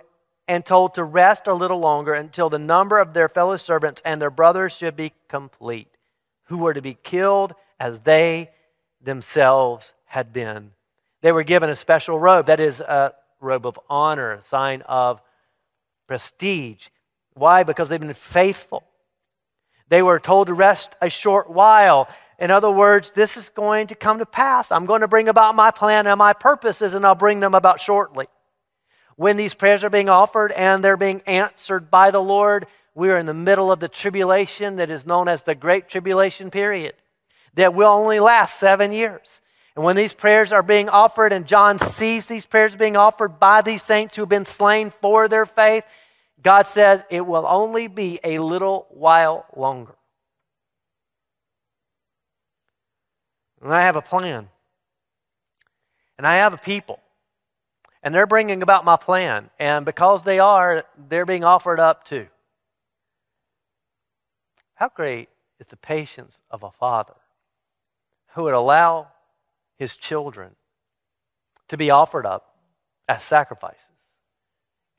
and 0.48 0.66
told 0.66 0.96
to 0.96 1.04
rest 1.04 1.48
a 1.48 1.54
little 1.54 1.80
longer 1.80 2.14
until 2.14 2.50
the 2.50 2.60
number 2.60 2.98
of 2.98 3.14
their 3.14 3.28
fellow 3.28 3.58
servants 3.58 4.02
and 4.06 4.22
their 4.22 4.32
brothers 4.32 4.78
should 4.78 4.96
be 4.96 5.12
complete, 5.28 5.90
who 6.46 6.58
were 6.58 6.74
to 6.74 6.82
be 6.82 6.98
killed 7.04 7.56
as 7.82 8.00
they 8.00 8.52
themselves 9.02 9.94
had 10.06 10.32
been. 10.32 10.72
They 11.22 11.34
were 11.34 11.44
given 11.44 11.70
a 11.70 11.76
special 11.76 12.18
robe, 12.18 12.46
that 12.46 12.62
is, 12.62 12.80
a 12.80 13.14
robe 13.42 13.68
of 13.68 13.78
honor, 13.90 14.32
a 14.32 14.42
sign 14.42 14.82
of 14.84 15.22
prestige. 16.08 16.88
Why? 17.38 17.64
Because 17.64 17.90
they've 17.90 18.00
been 18.00 18.14
faithful. 18.14 18.84
They 19.90 20.02
were 20.02 20.20
told 20.20 20.48
to 20.48 20.54
rest 20.54 20.96
a 21.02 21.10
short 21.10 21.50
while. 21.50 22.10
In 22.40 22.52
other 22.52 22.70
words, 22.70 23.12
this 23.12 23.38
is 23.38 23.50
going 23.50 23.88
to 23.88 23.96
come 23.96 24.20
to 24.20 24.26
pass. 24.26 24.72
I'm 24.72 24.86
going 24.86 25.02
to 25.02 25.08
bring 25.08 25.30
about 25.30 25.56
my 25.56 25.72
plan 25.72 26.08
and 26.08 26.18
my 26.18 26.34
purposes, 26.34 26.94
and 26.94 27.06
I'll 27.06 27.16
bring 27.16 27.40
them 27.40 27.56
about 27.56 27.80
shortly. 27.80 28.28
When 29.16 29.38
these 29.38 29.54
prayers 29.56 29.84
are 29.84 29.90
being 29.90 30.10
offered 30.10 30.52
and 30.52 30.84
they're 30.84 30.98
being 30.98 31.22
answered 31.26 31.90
by 31.90 32.12
the 32.12 32.22
Lord, 32.22 32.68
we 32.94 33.10
are 33.10 33.18
in 33.18 33.26
the 33.26 33.34
middle 33.34 33.72
of 33.72 33.80
the 33.80 33.88
tribulation 33.88 34.76
that 34.76 34.90
is 34.90 35.06
known 35.06 35.28
as 35.28 35.42
the 35.42 35.56
Great 35.56 35.90
Tribulation 35.90 36.52
period, 36.52 36.94
that 37.56 37.74
will 37.74 37.88
only 37.88 38.20
last 38.20 38.60
seven 38.60 38.92
years. 38.92 39.42
And 39.76 39.86
when 39.86 39.96
these 39.96 40.14
prayers 40.14 40.52
are 40.52 40.64
being 40.64 40.90
offered, 40.90 41.32
and 41.32 41.46
John 41.46 41.78
sees 41.80 42.28
these 42.28 42.46
prayers 42.46 42.76
being 42.76 42.98
offered 42.98 43.40
by 43.40 43.62
these 43.62 43.84
saints 43.84 44.16
who 44.16 44.24
have 44.24 44.30
been 44.30 44.46
slain 44.46 44.90
for 44.90 45.28
their 45.28 45.46
faith, 45.46 45.84
God 46.42 46.68
says 46.68 47.04
it 47.10 47.26
will 47.26 47.46
only 47.48 47.88
be 47.88 48.20
a 48.24 48.40
little 48.40 48.88
while 48.92 49.46
longer. 49.56 49.96
And 53.62 53.74
I 53.74 53.82
have 53.82 53.96
a 53.96 54.02
plan. 54.02 54.50
And 56.18 56.28
I 56.28 56.36
have 56.36 56.54
a 56.54 56.58
people. 56.58 57.00
And 58.04 58.14
they're 58.14 58.28
bringing 58.28 58.62
about 58.62 58.86
my 58.86 58.96
plan. 58.96 59.50
And 59.60 59.86
because 59.86 60.24
they 60.24 60.40
are, 60.40 60.86
they're 61.10 61.26
being 61.26 61.44
offered 61.44 61.80
up 61.80 62.06
too. 62.06 62.28
How 64.76 64.90
great 64.90 65.30
is 65.60 65.68
the 65.68 65.78
patience 65.78 66.42
of 66.52 66.62
a 66.62 66.72
father 66.72 67.16
who 68.34 68.44
would 68.44 68.54
allow 68.54 69.08
his 69.76 69.96
children 69.96 70.56
to 71.68 71.78
be 71.78 71.90
offered 71.90 72.28
up 72.28 72.56
as 73.10 73.24
sacrifices? 73.24 73.97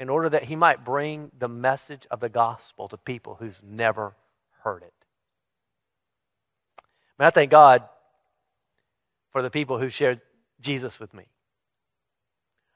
In 0.01 0.09
order 0.09 0.29
that 0.29 0.45
he 0.45 0.57
might 0.57 0.85
bring 0.85 1.31
the 1.39 1.49
message 1.49 2.07
of 2.11 2.21
the 2.21 2.29
gospel 2.29 2.89
to 2.89 2.97
people 2.97 3.37
who've 3.41 3.61
never 3.63 4.15
heard 4.63 4.83
it. 4.83 4.93
And 7.19 7.27
I 7.27 7.31
thank 7.31 7.51
God 7.51 7.83
for 9.31 9.43
the 9.43 9.51
people 9.51 9.79
who 9.79 9.89
shared 9.89 10.21
Jesus 10.61 11.01
with 11.01 11.13
me. 11.13 11.25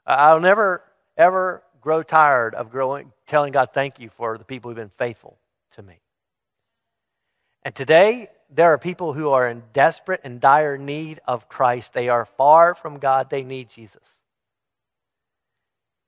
I'll 0.07 0.41
never, 0.41 0.83
ever 1.17 1.63
grow 1.81 2.03
tired 2.03 2.55
of 2.55 2.71
growing, 2.71 3.13
telling 3.27 3.53
God 3.53 3.71
thank 3.73 4.01
you 4.01 4.11
for 4.11 4.37
the 4.37 4.45
people 4.45 4.71
who've 4.71 4.77
been 4.77 4.91
faithful 4.99 5.39
to 5.73 5.83
me. 5.83 6.01
And 7.63 7.75
today, 7.75 8.29
there 8.51 8.73
are 8.73 8.79
people 8.79 9.13
who 9.13 9.31
are 9.31 9.49
in 9.49 9.63
desperate 9.73 10.21
and 10.25 10.41
dire 10.41 10.77
need 10.77 11.21
of 11.27 11.49
Christ. 11.49 11.95
They 11.95 12.09
are 12.09 12.25
far 12.25 12.75
from 12.75 12.99
God. 12.99 13.31
They 13.31 13.45
need 13.45 13.71
Jesus. 13.71 14.21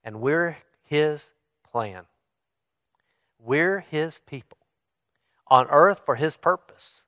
And 0.03 0.19
we're 0.19 0.57
his 0.85 1.29
plan. 1.71 2.05
We're 3.45 3.81
His 3.81 4.19
people 4.19 4.57
on 5.47 5.67
earth 5.69 6.01
for 6.05 6.15
His 6.15 6.35
purpose 6.35 7.03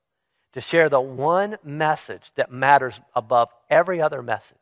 to 0.54 0.62
share 0.62 0.88
the 0.90 1.02
one 1.02 1.58
message 1.64 2.32
that 2.36 2.52
matters 2.52 3.00
above 3.16 3.50
every 3.70 4.02
other 4.02 4.22
message. 4.22 4.58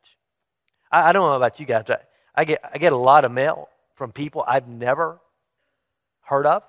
I, 0.91 1.09
I 1.09 1.11
don't 1.11 1.29
know 1.29 1.35
about 1.35 1.59
you 1.59 1.65
guys, 1.65 1.83
but 1.87 2.09
I 2.33 2.45
get, 2.45 2.61
I 2.73 2.77
get 2.77 2.93
a 2.93 2.97
lot 2.97 3.25
of 3.25 3.31
mail 3.31 3.69
from 3.95 4.11
people 4.11 4.43
I've 4.47 4.67
never 4.67 5.19
heard 6.21 6.45
of, 6.45 6.63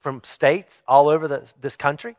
from 0.00 0.20
states 0.24 0.82
all 0.86 1.08
over 1.08 1.28
the, 1.28 1.42
this 1.60 1.76
country, 1.76 2.16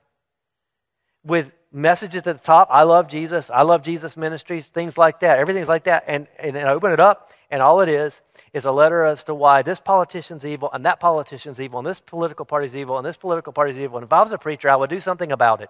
with 1.23 1.51
messages 1.71 2.27
at 2.27 2.37
the 2.37 2.43
top. 2.43 2.67
I 2.71 2.83
love 2.83 3.07
Jesus. 3.07 3.49
I 3.49 3.61
love 3.61 3.83
Jesus 3.83 4.17
ministries, 4.17 4.67
things 4.67 4.97
like 4.97 5.21
that. 5.21 5.39
Everything's 5.39 5.67
like 5.67 5.85
that. 5.85 6.03
And, 6.07 6.27
and, 6.37 6.55
and 6.55 6.67
I 6.67 6.73
open 6.73 6.91
it 6.91 6.99
up, 6.99 7.31
and 7.53 7.61
all 7.61 7.81
it 7.81 7.87
is 7.87 8.19
is 8.51 8.65
a 8.65 8.71
letter 8.71 9.03
as 9.03 9.23
to 9.25 9.35
why 9.35 9.61
this 9.61 9.79
politician's 9.79 10.43
evil, 10.43 10.71
and 10.73 10.83
that 10.87 10.99
politician's 10.99 11.61
evil, 11.61 11.77
and 11.77 11.87
this 11.87 11.99
political 11.99 12.45
party's 12.45 12.75
evil, 12.75 12.97
and 12.97 13.05
this 13.05 13.15
political 13.15 13.53
party's 13.53 13.77
evil. 13.77 13.97
And 13.97 14.05
if 14.05 14.11
I 14.11 14.21
was 14.21 14.31
a 14.31 14.39
preacher, 14.39 14.71
I 14.71 14.75
would 14.75 14.89
do 14.89 14.99
something 14.99 15.31
about 15.31 15.61
it. 15.61 15.69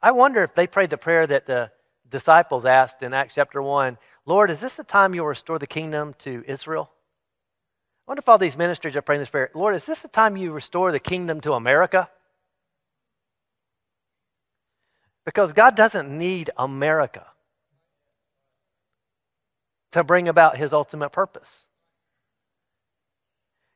I 0.00 0.12
wonder 0.12 0.44
if 0.44 0.54
they 0.54 0.68
prayed 0.68 0.90
the 0.90 0.96
prayer 0.96 1.26
that 1.26 1.46
the 1.46 1.72
disciples 2.08 2.64
asked 2.64 3.02
in 3.02 3.12
Acts 3.12 3.34
chapter 3.34 3.60
1 3.60 3.98
Lord, 4.26 4.48
is 4.48 4.60
this 4.60 4.76
the 4.76 4.84
time 4.84 5.12
you'll 5.12 5.26
restore 5.26 5.58
the 5.58 5.66
kingdom 5.66 6.14
to 6.18 6.44
Israel? 6.46 6.92
I 8.06 8.12
wonder 8.12 8.20
if 8.20 8.28
all 8.28 8.38
these 8.38 8.56
ministries 8.56 8.94
are 8.94 9.02
praying 9.02 9.22
this 9.22 9.30
prayer 9.30 9.50
Lord, 9.54 9.74
is 9.74 9.86
this 9.86 10.02
the 10.02 10.08
time 10.08 10.36
you 10.36 10.52
restore 10.52 10.92
the 10.92 11.00
kingdom 11.00 11.40
to 11.40 11.54
America? 11.54 12.08
Because 15.24 15.52
God 15.52 15.74
doesn't 15.74 16.16
need 16.16 16.50
America 16.56 17.26
to 19.92 20.04
bring 20.04 20.28
about 20.28 20.56
his 20.56 20.72
ultimate 20.72 21.10
purpose. 21.10 21.66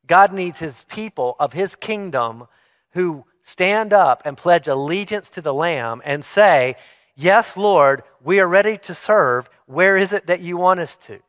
God 0.07 0.33
needs 0.33 0.59
his 0.59 0.85
people 0.89 1.37
of 1.39 1.53
his 1.53 1.77
kingdom 1.77 2.47
who 2.93 3.25
stand 3.43 3.93
up 3.93 4.23
and 4.25 4.37
pledge 4.37 4.69
allegiance 4.69 5.29
to 5.31 5.41
the 5.41 5.55
Lamb 5.55 6.03
and 6.05 6.25
say, 6.25 6.77
Yes, 7.17 7.57
Lord, 7.57 8.03
we 8.23 8.41
are 8.41 8.49
ready 8.49 8.79
to 8.79 8.95
serve. 8.95 9.49
Where 9.67 9.97
is 9.97 10.13
it 10.13 10.27
that 10.27 10.41
you 10.41 10.57
want 10.57 10.81
us 10.81 10.97
to? 10.97 11.21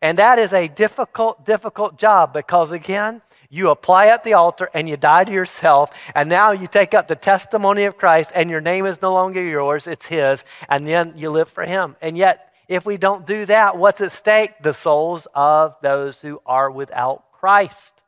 And 0.00 0.18
that 0.18 0.38
is 0.38 0.52
a 0.52 0.68
difficult, 0.68 1.44
difficult 1.44 1.98
job 1.98 2.32
because, 2.32 2.72
again, 2.72 3.20
you 3.50 3.70
apply 3.70 4.06
at 4.06 4.22
the 4.22 4.34
altar 4.34 4.70
and 4.72 4.88
you 4.88 4.96
die 4.96 5.24
to 5.24 5.32
yourself, 5.32 5.90
and 6.14 6.28
now 6.28 6.52
you 6.52 6.68
take 6.68 6.94
up 6.94 7.08
the 7.08 7.16
testimony 7.16 7.82
of 7.82 7.98
Christ, 7.98 8.30
and 8.34 8.48
your 8.48 8.60
name 8.60 8.86
is 8.86 9.02
no 9.02 9.12
longer 9.12 9.42
yours, 9.42 9.88
it's 9.88 10.06
His, 10.06 10.44
and 10.68 10.86
then 10.86 11.14
you 11.16 11.30
live 11.30 11.48
for 11.48 11.64
Him. 11.64 11.96
And 12.00 12.16
yet, 12.16 12.49
if 12.70 12.86
we 12.86 12.96
don't 12.96 13.26
do 13.26 13.44
that, 13.46 13.76
what's 13.76 14.00
at 14.00 14.12
stake? 14.12 14.52
The 14.62 14.72
souls 14.72 15.26
of 15.34 15.74
those 15.82 16.22
who 16.22 16.40
are 16.46 16.70
without 16.70 17.24
Christ. 17.32 17.99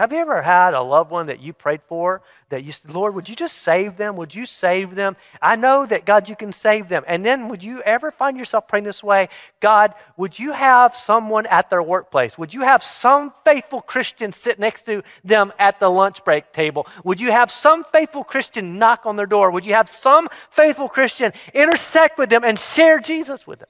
Have 0.00 0.14
you 0.14 0.18
ever 0.18 0.40
had 0.40 0.72
a 0.72 0.80
loved 0.80 1.10
one 1.10 1.26
that 1.26 1.42
you 1.42 1.52
prayed 1.52 1.82
for 1.86 2.22
that 2.48 2.64
you 2.64 2.72
said, 2.72 2.90
Lord, 2.90 3.14
would 3.14 3.28
you 3.28 3.36
just 3.36 3.58
save 3.58 3.98
them? 3.98 4.16
Would 4.16 4.34
you 4.34 4.46
save 4.46 4.94
them? 4.94 5.14
I 5.42 5.56
know 5.56 5.84
that, 5.84 6.06
God, 6.06 6.26
you 6.26 6.34
can 6.34 6.54
save 6.54 6.88
them. 6.88 7.04
And 7.06 7.22
then 7.22 7.50
would 7.50 7.62
you 7.62 7.82
ever 7.82 8.10
find 8.10 8.38
yourself 8.38 8.66
praying 8.66 8.86
this 8.86 9.04
way? 9.04 9.28
God, 9.60 9.92
would 10.16 10.38
you 10.38 10.52
have 10.52 10.96
someone 10.96 11.44
at 11.44 11.68
their 11.68 11.82
workplace? 11.82 12.38
Would 12.38 12.54
you 12.54 12.62
have 12.62 12.82
some 12.82 13.34
faithful 13.44 13.82
Christian 13.82 14.32
sit 14.32 14.58
next 14.58 14.86
to 14.86 15.02
them 15.22 15.52
at 15.58 15.80
the 15.80 15.90
lunch 15.90 16.24
break 16.24 16.50
table? 16.54 16.86
Would 17.04 17.20
you 17.20 17.30
have 17.30 17.50
some 17.50 17.84
faithful 17.84 18.24
Christian 18.24 18.78
knock 18.78 19.04
on 19.04 19.16
their 19.16 19.26
door? 19.26 19.50
Would 19.50 19.66
you 19.66 19.74
have 19.74 19.90
some 19.90 20.30
faithful 20.48 20.88
Christian 20.88 21.34
intersect 21.52 22.16
with 22.16 22.30
them 22.30 22.42
and 22.42 22.58
share 22.58 23.00
Jesus 23.00 23.46
with 23.46 23.58
them? 23.58 23.68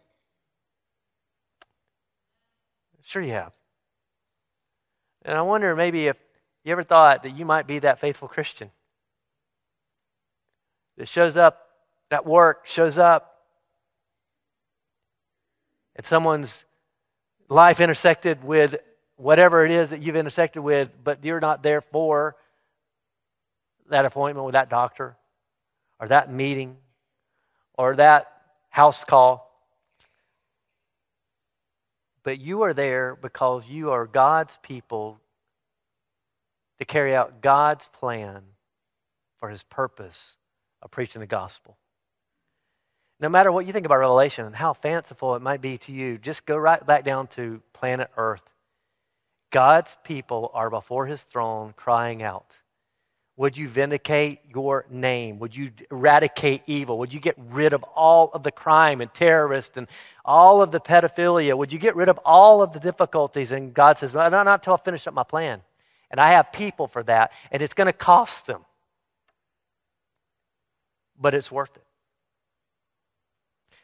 Sure, 3.02 3.20
you 3.20 3.32
have. 3.32 3.50
And 5.24 5.36
I 5.36 5.42
wonder 5.42 5.74
maybe 5.76 6.06
if 6.06 6.16
you 6.64 6.72
ever 6.72 6.84
thought 6.84 7.22
that 7.22 7.36
you 7.36 7.44
might 7.44 7.66
be 7.66 7.78
that 7.80 8.00
faithful 8.00 8.28
Christian. 8.28 8.70
that 10.96 11.08
shows 11.08 11.36
up 11.36 11.68
at 12.10 12.26
work, 12.26 12.66
shows 12.66 12.98
up 12.98 13.38
and 15.96 16.04
someone's 16.04 16.64
life 17.48 17.80
intersected 17.80 18.44
with 18.44 18.76
whatever 19.16 19.64
it 19.64 19.70
is 19.70 19.90
that 19.90 20.02
you've 20.02 20.16
intersected 20.16 20.62
with, 20.62 20.90
but 21.02 21.24
you're 21.24 21.40
not 21.40 21.62
there 21.62 21.80
for 21.80 22.36
that 23.88 24.04
appointment 24.04 24.44
with 24.44 24.52
that 24.52 24.70
doctor 24.70 25.16
or 25.98 26.08
that 26.08 26.32
meeting 26.32 26.76
or 27.76 27.96
that 27.96 28.30
house 28.68 29.04
call. 29.04 29.49
But 32.22 32.38
you 32.38 32.62
are 32.62 32.74
there 32.74 33.16
because 33.20 33.66
you 33.66 33.90
are 33.90 34.06
God's 34.06 34.58
people 34.62 35.20
to 36.78 36.84
carry 36.84 37.14
out 37.14 37.40
God's 37.40 37.88
plan 37.88 38.42
for 39.38 39.48
his 39.50 39.62
purpose 39.62 40.36
of 40.82 40.90
preaching 40.90 41.20
the 41.20 41.26
gospel. 41.26 41.76
No 43.20 43.28
matter 43.28 43.52
what 43.52 43.66
you 43.66 43.72
think 43.72 43.84
about 43.84 43.98
Revelation 43.98 44.46
and 44.46 44.56
how 44.56 44.72
fanciful 44.72 45.34
it 45.34 45.42
might 45.42 45.60
be 45.60 45.76
to 45.78 45.92
you, 45.92 46.16
just 46.16 46.46
go 46.46 46.56
right 46.56 46.84
back 46.84 47.04
down 47.04 47.26
to 47.28 47.60
planet 47.72 48.10
Earth. 48.16 48.48
God's 49.50 49.96
people 50.04 50.50
are 50.54 50.70
before 50.70 51.06
his 51.06 51.22
throne 51.22 51.74
crying 51.76 52.22
out. 52.22 52.56
Would 53.40 53.56
you 53.56 53.68
vindicate 53.68 54.40
your 54.52 54.84
name? 54.90 55.38
Would 55.38 55.56
you 55.56 55.70
eradicate 55.90 56.60
evil? 56.66 56.98
Would 56.98 57.14
you 57.14 57.20
get 57.20 57.36
rid 57.38 57.72
of 57.72 57.82
all 57.84 58.30
of 58.34 58.42
the 58.42 58.50
crime 58.50 59.00
and 59.00 59.10
terrorists 59.14 59.78
and 59.78 59.86
all 60.26 60.60
of 60.60 60.72
the 60.72 60.78
pedophilia? 60.78 61.56
Would 61.56 61.72
you 61.72 61.78
get 61.78 61.96
rid 61.96 62.10
of 62.10 62.18
all 62.22 62.60
of 62.60 62.74
the 62.74 62.78
difficulties? 62.78 63.50
And 63.50 63.72
God 63.72 63.96
says, 63.96 64.12
well, 64.12 64.30
not 64.30 64.46
until 64.46 64.74
I 64.74 64.76
finish 64.76 65.06
up 65.06 65.14
my 65.14 65.22
plan. 65.22 65.62
And 66.10 66.20
I 66.20 66.32
have 66.32 66.52
people 66.52 66.86
for 66.86 67.02
that, 67.04 67.32
and 67.50 67.62
it's 67.62 67.72
going 67.72 67.86
to 67.86 67.94
cost 67.94 68.46
them. 68.46 68.60
But 71.18 71.32
it's 71.32 71.50
worth 71.50 71.74
it. 71.74 71.84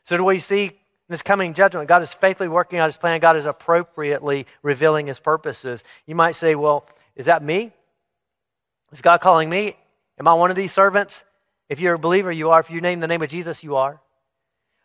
So, 0.05 0.19
do 0.19 0.25
we 0.25 0.39
see 0.39 0.73
this 1.09 1.23
coming 1.23 1.55
judgment? 1.55 1.89
God 1.89 2.03
is 2.03 2.13
faithfully 2.13 2.51
working 2.51 2.79
out 2.79 2.89
his 2.89 2.99
plan. 2.99 3.21
God 3.21 3.37
is 3.37 3.47
appropriately 3.47 4.47
revealing 4.63 5.07
his 5.07 5.19
purposes. 5.19 5.83
You 6.05 6.15
might 6.15 6.35
say, 6.35 6.57
well, 6.57 6.87
is 7.15 7.25
that 7.25 7.43
me? 7.43 7.73
Is 8.97 9.03
God 9.03 9.21
calling 9.21 9.51
me? 9.51 9.77
Am 10.19 10.27
I 10.27 10.33
one 10.33 10.49
of 10.49 10.57
these 10.57 10.73
servants? 10.73 11.23
If 11.69 11.81
you're 11.81 11.93
a 11.93 11.99
believer, 11.99 12.33
you 12.33 12.49
are. 12.49 12.61
If 12.61 12.71
you 12.71 12.81
name 12.81 13.01
the 13.01 13.07
name 13.07 13.21
of 13.21 13.29
Jesus, 13.29 13.63
you 13.63 13.77
are. 13.77 14.01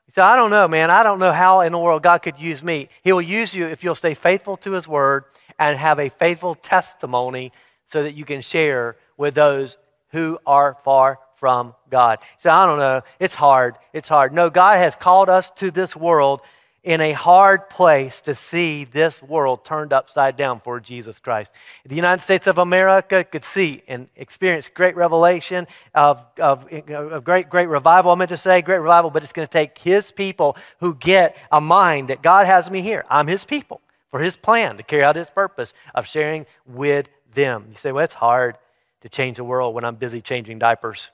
You 0.06 0.12
say, 0.12 0.22
I 0.22 0.36
don't 0.36 0.50
know, 0.50 0.68
man. 0.68 0.92
I 0.92 1.02
don't 1.02 1.18
know 1.18 1.32
how 1.32 1.62
in 1.62 1.72
the 1.72 1.80
world 1.80 2.04
God 2.04 2.18
could 2.18 2.38
use 2.38 2.62
me. 2.62 2.90
He 3.04 3.14
will 3.14 3.22
use 3.22 3.56
you 3.56 3.68
if 3.68 3.86
you'll 3.86 3.96
stay 3.96 4.14
faithful 4.14 4.58
to 4.58 4.74
his 4.74 4.86
word 4.86 5.24
and 5.58 5.78
have 5.78 5.98
a 5.98 6.10
faithful 6.10 6.56
testimony 6.56 7.54
so 7.86 8.04
that 8.04 8.14
you 8.14 8.26
can 8.26 8.42
share 8.42 8.98
with 9.16 9.34
those 9.34 9.78
who 10.10 10.40
are 10.46 10.76
far 10.84 11.18
from 11.36 11.74
God. 11.90 12.20
So 12.36 12.50
I 12.50 12.66
don't 12.66 12.80
know. 12.80 13.04
It's 13.18 13.36
hard. 13.36 13.78
It's 13.94 14.10
hard. 14.10 14.34
No, 14.34 14.50
God 14.50 14.76
has 14.78 14.94
called 14.94 15.30
us 15.30 15.50
to 15.52 15.72
this 15.72 15.96
world 15.96 16.42
in 16.84 17.00
a 17.00 17.12
hard 17.12 17.70
place 17.70 18.22
to 18.22 18.34
see 18.34 18.86
this 18.86 19.22
world 19.22 19.64
turned 19.64 19.94
upside 19.94 20.36
down 20.36 20.60
for 20.60 20.80
Jesus 20.80 21.20
Christ. 21.20 21.52
The 21.86 21.96
United 21.96 22.24
States 22.24 22.48
of 22.48 22.58
America 22.58 23.24
could 23.24 23.44
see 23.44 23.84
and 23.88 24.08
experience 24.16 24.68
great 24.68 24.96
revelation 24.96 25.68
of, 25.94 26.24
of, 26.40 26.68
of 26.90 27.24
great, 27.24 27.50
great 27.50 27.68
revival. 27.68 28.12
I 28.12 28.16
meant 28.16 28.30
to 28.30 28.38
say 28.38 28.62
great 28.62 28.80
revival, 28.80 29.12
but 29.12 29.22
it's 29.22 29.34
going 29.34 29.48
to 29.48 29.52
take 29.52 29.78
His 29.78 30.12
people 30.12 30.58
who 30.80 30.96
get 30.96 31.38
a 31.52 31.62
mind 31.62 32.10
that 32.10 32.22
God 32.22 32.48
has 32.48 32.72
me 32.72 32.82
here. 32.82 33.06
I'm 33.10 33.28
His 33.28 33.46
people 33.46 33.82
for 34.12 34.20
his 34.20 34.36
plan 34.36 34.78
to 34.78 34.84
carry 34.84 35.04
out 35.04 35.16
his 35.16 35.30
purpose 35.30 35.74
of 35.96 36.06
sharing 36.06 36.46
with 36.68 37.10
them. 37.34 37.68
You 37.72 37.78
say, 37.78 37.92
well, 37.92 38.04
it's 38.04 38.14
hard 38.14 38.58
to 39.02 39.10
change 39.10 39.38
the 39.38 39.44
world 39.44 39.74
when 39.74 39.86
I'm 39.86 39.96
busy 39.96 40.22
changing 40.22 40.60
diapers. 40.60 41.10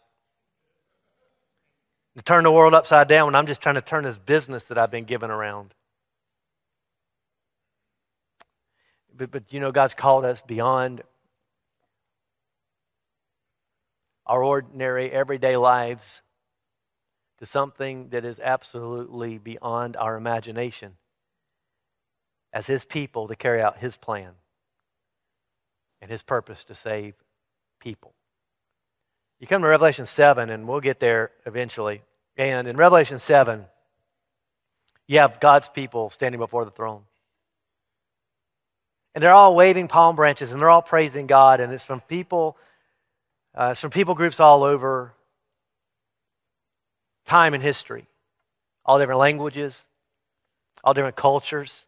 To 2.17 2.23
turn 2.23 2.43
the 2.43 2.51
world 2.51 2.73
upside 2.73 3.07
down 3.07 3.27
when 3.27 3.35
I'm 3.35 3.45
just 3.45 3.61
trying 3.61 3.75
to 3.75 3.81
turn 3.81 4.03
this 4.03 4.17
business 4.17 4.65
that 4.65 4.77
I've 4.79 4.89
been 4.89 5.05
given 5.05 5.29
around. 5.29 5.75
But, 9.15 9.29
but 9.29 9.53
you 9.53 9.59
know, 9.59 9.71
God's 9.71 9.93
called 9.93 10.25
us 10.25 10.41
beyond 10.41 11.03
our 14.25 14.43
ordinary, 14.43 15.11
everyday 15.11 15.57
lives 15.57 16.23
to 17.37 17.45
something 17.45 18.09
that 18.09 18.25
is 18.25 18.39
absolutely 18.39 19.37
beyond 19.37 19.95
our 19.95 20.17
imagination 20.17 20.93
as 22.51 22.65
his 22.65 22.83
people 22.83 23.27
to 23.27 23.35
carry 23.35 23.61
out 23.61 23.77
his 23.77 23.95
plan 23.95 24.31
and 26.01 26.09
his 26.09 26.23
purpose 26.23 26.63
to 26.63 26.73
save 26.73 27.13
people. 27.79 28.16
You 29.39 29.47
come 29.47 29.61
to 29.61 29.67
Revelation 29.67 30.05
7, 30.05 30.49
and 30.49 30.67
we'll 30.67 30.79
get 30.79 30.99
there 30.99 31.31
eventually. 31.45 32.01
And 32.37 32.67
in 32.67 32.75
Revelation 32.75 33.19
7, 33.19 33.65
you 35.07 35.19
have 35.19 35.39
God's 35.39 35.69
people 35.69 36.09
standing 36.09 36.39
before 36.39 36.65
the 36.65 36.71
throne. 36.71 37.03
And 39.15 39.23
they're 39.23 39.33
all 39.33 39.55
waving 39.55 39.87
palm 39.87 40.15
branches 40.15 40.51
and 40.51 40.61
they're 40.61 40.69
all 40.69 40.83
praising 40.83 41.25
God. 41.25 41.59
And 41.59 41.73
it's 41.73 41.83
from 41.83 42.01
people, 42.01 42.55
uh, 43.55 43.69
it's 43.71 43.81
from 43.81 43.89
people 43.89 44.13
groups 44.13 44.39
all 44.39 44.63
over 44.63 45.13
time 47.25 47.55
and 47.55 47.63
history, 47.63 48.05
all 48.85 48.99
different 48.99 49.19
languages, 49.19 49.85
all 50.83 50.93
different 50.93 51.15
cultures. 51.15 51.85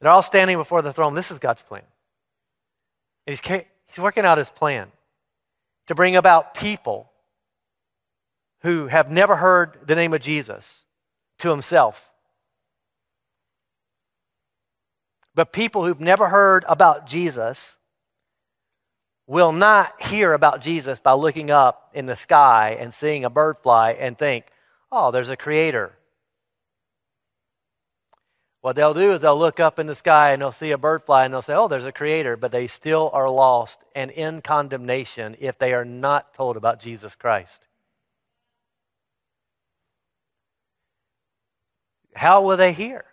They're 0.00 0.10
all 0.10 0.20
standing 0.20 0.58
before 0.58 0.82
the 0.82 0.92
throne. 0.92 1.14
This 1.14 1.30
is 1.30 1.38
God's 1.38 1.62
plan. 1.62 1.84
And 3.26 3.38
he's, 3.38 3.62
he's 3.86 3.98
working 3.98 4.26
out 4.26 4.36
his 4.36 4.50
plan 4.50 4.88
to 5.86 5.94
bring 5.94 6.16
about 6.16 6.54
people 6.54 7.10
who 8.62 8.86
have 8.88 9.10
never 9.10 9.36
heard 9.36 9.78
the 9.86 9.94
name 9.94 10.12
of 10.12 10.20
Jesus 10.20 10.84
to 11.38 11.50
himself. 11.50 12.10
But 15.34 15.52
people 15.52 15.84
who've 15.84 16.00
never 16.00 16.28
heard 16.28 16.64
about 16.66 17.06
Jesus 17.06 17.76
will 19.26 19.52
not 19.52 20.00
hear 20.02 20.32
about 20.32 20.62
Jesus 20.62 21.00
by 21.00 21.12
looking 21.12 21.50
up 21.50 21.90
in 21.92 22.06
the 22.06 22.16
sky 22.16 22.76
and 22.78 22.94
seeing 22.94 23.24
a 23.24 23.30
bird 23.30 23.56
fly 23.62 23.92
and 23.92 24.16
think, 24.16 24.46
oh, 24.90 25.10
there's 25.10 25.30
a 25.30 25.36
creator. 25.36 25.95
What 28.66 28.74
they'll 28.74 28.94
do 28.94 29.12
is 29.12 29.20
they'll 29.20 29.38
look 29.38 29.60
up 29.60 29.78
in 29.78 29.86
the 29.86 29.94
sky 29.94 30.32
and 30.32 30.42
they'll 30.42 30.50
see 30.50 30.72
a 30.72 30.76
bird 30.76 31.04
fly 31.04 31.24
and 31.24 31.32
they'll 31.32 31.40
say, 31.40 31.54
Oh, 31.54 31.68
there's 31.68 31.84
a 31.84 31.92
creator, 31.92 32.36
but 32.36 32.50
they 32.50 32.66
still 32.66 33.10
are 33.12 33.30
lost 33.30 33.78
and 33.94 34.10
in 34.10 34.42
condemnation 34.42 35.36
if 35.38 35.56
they 35.56 35.72
are 35.72 35.84
not 35.84 36.34
told 36.34 36.56
about 36.56 36.80
Jesus 36.80 37.14
Christ. 37.14 37.68
How 42.16 42.42
will 42.42 42.56
they 42.56 42.72
hear? 42.72 43.04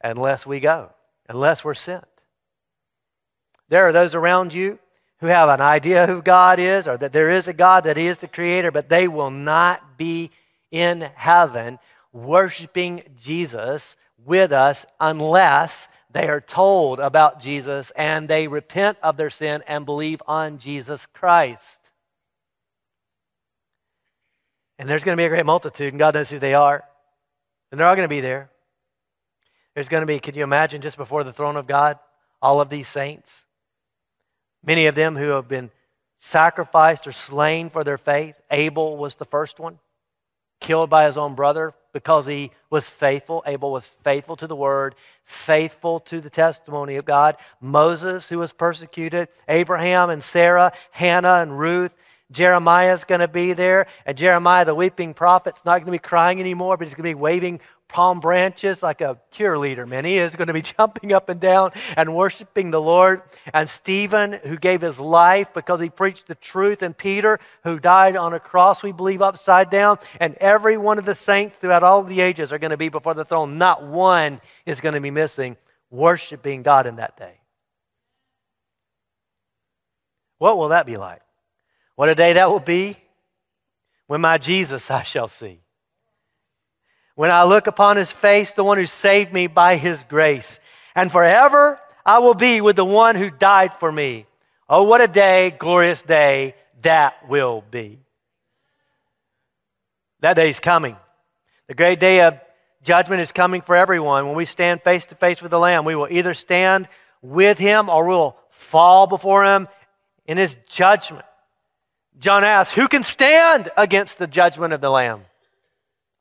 Unless 0.00 0.46
we 0.46 0.60
go, 0.60 0.90
unless 1.28 1.64
we're 1.64 1.74
sent. 1.74 2.04
There 3.68 3.88
are 3.88 3.92
those 3.92 4.14
around 4.14 4.52
you 4.52 4.78
who 5.18 5.26
have 5.26 5.48
an 5.48 5.60
idea 5.60 6.06
who 6.06 6.22
God 6.22 6.60
is 6.60 6.86
or 6.86 6.96
that 6.98 7.12
there 7.12 7.30
is 7.30 7.48
a 7.48 7.52
God, 7.52 7.82
that 7.82 7.96
He 7.96 8.06
is 8.06 8.18
the 8.18 8.28
creator, 8.28 8.70
but 8.70 8.88
they 8.88 9.08
will 9.08 9.32
not 9.32 9.98
be 9.98 10.30
in 10.70 11.00
heaven 11.16 11.80
worshiping 12.14 13.02
Jesus 13.20 13.96
with 14.24 14.52
us 14.52 14.86
unless 15.00 15.88
they 16.10 16.28
are 16.28 16.40
told 16.40 17.00
about 17.00 17.42
Jesus 17.42 17.90
and 17.96 18.28
they 18.28 18.46
repent 18.46 18.96
of 19.02 19.16
their 19.16 19.30
sin 19.30 19.62
and 19.66 19.84
believe 19.84 20.22
on 20.26 20.58
Jesus 20.58 21.06
Christ. 21.06 21.90
And 24.78 24.88
there's 24.88 25.04
going 25.04 25.16
to 25.16 25.20
be 25.20 25.26
a 25.26 25.28
great 25.28 25.44
multitude, 25.44 25.92
and 25.92 25.98
God 25.98 26.14
knows 26.14 26.30
who 26.30 26.38
they 26.38 26.54
are. 26.54 26.84
And 27.70 27.78
they're 27.78 27.86
all 27.86 27.96
going 27.96 28.08
to 28.08 28.14
be 28.14 28.20
there. 28.20 28.50
There's 29.74 29.88
going 29.88 30.02
to 30.02 30.06
be, 30.06 30.20
can 30.20 30.34
you 30.34 30.44
imagine, 30.44 30.80
just 30.80 30.96
before 30.96 31.24
the 31.24 31.32
throne 31.32 31.56
of 31.56 31.66
God, 31.66 31.98
all 32.40 32.60
of 32.60 32.70
these 32.70 32.88
saints? 32.88 33.42
Many 34.64 34.86
of 34.86 34.94
them 34.94 35.16
who 35.16 35.30
have 35.30 35.48
been 35.48 35.70
sacrificed 36.16 37.06
or 37.06 37.12
slain 37.12 37.70
for 37.70 37.82
their 37.82 37.98
faith. 37.98 38.40
Abel 38.50 38.96
was 38.96 39.16
the 39.16 39.24
first 39.24 39.58
one, 39.58 39.78
killed 40.60 40.90
by 40.90 41.06
his 41.06 41.18
own 41.18 41.34
brother 41.34 41.74
because 41.94 42.26
he 42.26 42.50
was 42.68 42.90
faithful. 42.90 43.42
Abel 43.46 43.72
was 43.72 43.86
faithful 43.86 44.36
to 44.36 44.46
the 44.46 44.56
word, 44.56 44.94
faithful 45.24 46.00
to 46.00 46.20
the 46.20 46.28
testimony 46.28 46.96
of 46.96 47.06
God. 47.06 47.36
Moses, 47.60 48.28
who 48.28 48.36
was 48.36 48.52
persecuted, 48.52 49.28
Abraham 49.48 50.10
and 50.10 50.22
Sarah, 50.22 50.72
Hannah 50.90 51.36
and 51.36 51.58
Ruth. 51.58 51.92
Jeremiah 52.32 52.92
is 52.92 53.04
going 53.04 53.20
to 53.20 53.28
be 53.28 53.52
there. 53.52 53.86
And 54.04 54.18
Jeremiah, 54.18 54.64
the 54.64 54.74
weeping 54.74 55.14
prophet, 55.14 55.56
is 55.56 55.64
not 55.64 55.78
going 55.78 55.86
to 55.86 55.92
be 55.92 55.98
crying 55.98 56.40
anymore, 56.40 56.76
but 56.76 56.86
he's 56.86 56.94
going 56.94 57.08
to 57.08 57.16
be 57.16 57.20
waving 57.20 57.60
palm 57.94 58.18
branches 58.18 58.82
like 58.82 59.00
a 59.00 59.16
cheerleader, 59.32 59.86
man. 59.86 60.04
He 60.04 60.18
is 60.18 60.34
going 60.34 60.48
to 60.48 60.52
be 60.52 60.62
jumping 60.76 61.12
up 61.12 61.28
and 61.28 61.38
down 61.38 61.70
and 61.96 62.12
worshiping 62.12 62.72
the 62.72 62.80
Lord. 62.80 63.22
And 63.52 63.68
Stephen, 63.68 64.32
who 64.32 64.56
gave 64.56 64.80
his 64.80 64.98
life 64.98 65.54
because 65.54 65.78
he 65.78 65.90
preached 65.90 66.26
the 66.26 66.34
truth, 66.34 66.82
and 66.82 66.98
Peter, 66.98 67.38
who 67.62 67.78
died 67.78 68.16
on 68.16 68.34
a 68.34 68.40
cross, 68.40 68.82
we 68.82 68.90
believe, 68.90 69.22
upside 69.22 69.70
down. 69.70 69.98
And 70.18 70.34
every 70.40 70.76
one 70.76 70.98
of 70.98 71.04
the 71.04 71.14
saints 71.14 71.56
throughout 71.56 71.84
all 71.84 72.02
the 72.02 72.20
ages 72.20 72.50
are 72.50 72.58
going 72.58 72.72
to 72.72 72.76
be 72.76 72.88
before 72.88 73.14
the 73.14 73.24
throne. 73.24 73.58
Not 73.58 73.86
one 73.86 74.40
is 74.66 74.80
going 74.80 74.96
to 74.96 75.00
be 75.00 75.12
missing 75.12 75.56
worshiping 75.88 76.64
God 76.64 76.88
in 76.88 76.96
that 76.96 77.16
day. 77.16 77.38
What 80.38 80.58
will 80.58 80.70
that 80.70 80.84
be 80.84 80.96
like? 80.96 81.22
What 81.94 82.08
a 82.08 82.16
day 82.16 82.32
that 82.32 82.50
will 82.50 82.58
be 82.58 82.96
when 84.08 84.20
my 84.20 84.36
Jesus 84.36 84.90
I 84.90 85.04
shall 85.04 85.28
see. 85.28 85.63
When 87.14 87.30
I 87.30 87.44
look 87.44 87.66
upon 87.66 87.96
his 87.96 88.12
face, 88.12 88.52
the 88.52 88.64
one 88.64 88.78
who 88.78 88.86
saved 88.86 89.32
me 89.32 89.46
by 89.46 89.76
his 89.76 90.04
grace. 90.04 90.58
And 90.94 91.10
forever 91.10 91.80
I 92.04 92.18
will 92.18 92.34
be 92.34 92.60
with 92.60 92.76
the 92.76 92.84
one 92.84 93.16
who 93.16 93.30
died 93.30 93.74
for 93.74 93.90
me. 93.90 94.26
Oh, 94.68 94.82
what 94.82 95.00
a 95.00 95.08
day, 95.08 95.54
glorious 95.58 96.02
day 96.02 96.54
that 96.82 97.28
will 97.28 97.64
be. 97.70 98.00
That 100.20 100.34
day 100.34 100.48
is 100.48 100.60
coming. 100.60 100.96
The 101.66 101.74
great 101.74 102.00
day 102.00 102.22
of 102.22 102.38
judgment 102.82 103.20
is 103.20 103.32
coming 103.32 103.62
for 103.62 103.74
everyone. 103.74 104.26
When 104.26 104.36
we 104.36 104.44
stand 104.44 104.82
face 104.82 105.06
to 105.06 105.14
face 105.14 105.40
with 105.40 105.50
the 105.50 105.58
Lamb, 105.58 105.84
we 105.84 105.94
will 105.94 106.08
either 106.10 106.34
stand 106.34 106.88
with 107.22 107.58
him 107.58 107.88
or 107.88 108.06
we'll 108.06 108.36
fall 108.50 109.06
before 109.06 109.44
him 109.44 109.68
in 110.26 110.36
his 110.36 110.56
judgment. 110.68 111.24
John 112.18 112.44
asks, 112.44 112.74
Who 112.74 112.88
can 112.88 113.02
stand 113.02 113.70
against 113.76 114.18
the 114.18 114.26
judgment 114.26 114.72
of 114.72 114.80
the 114.80 114.90
Lamb? 114.90 115.24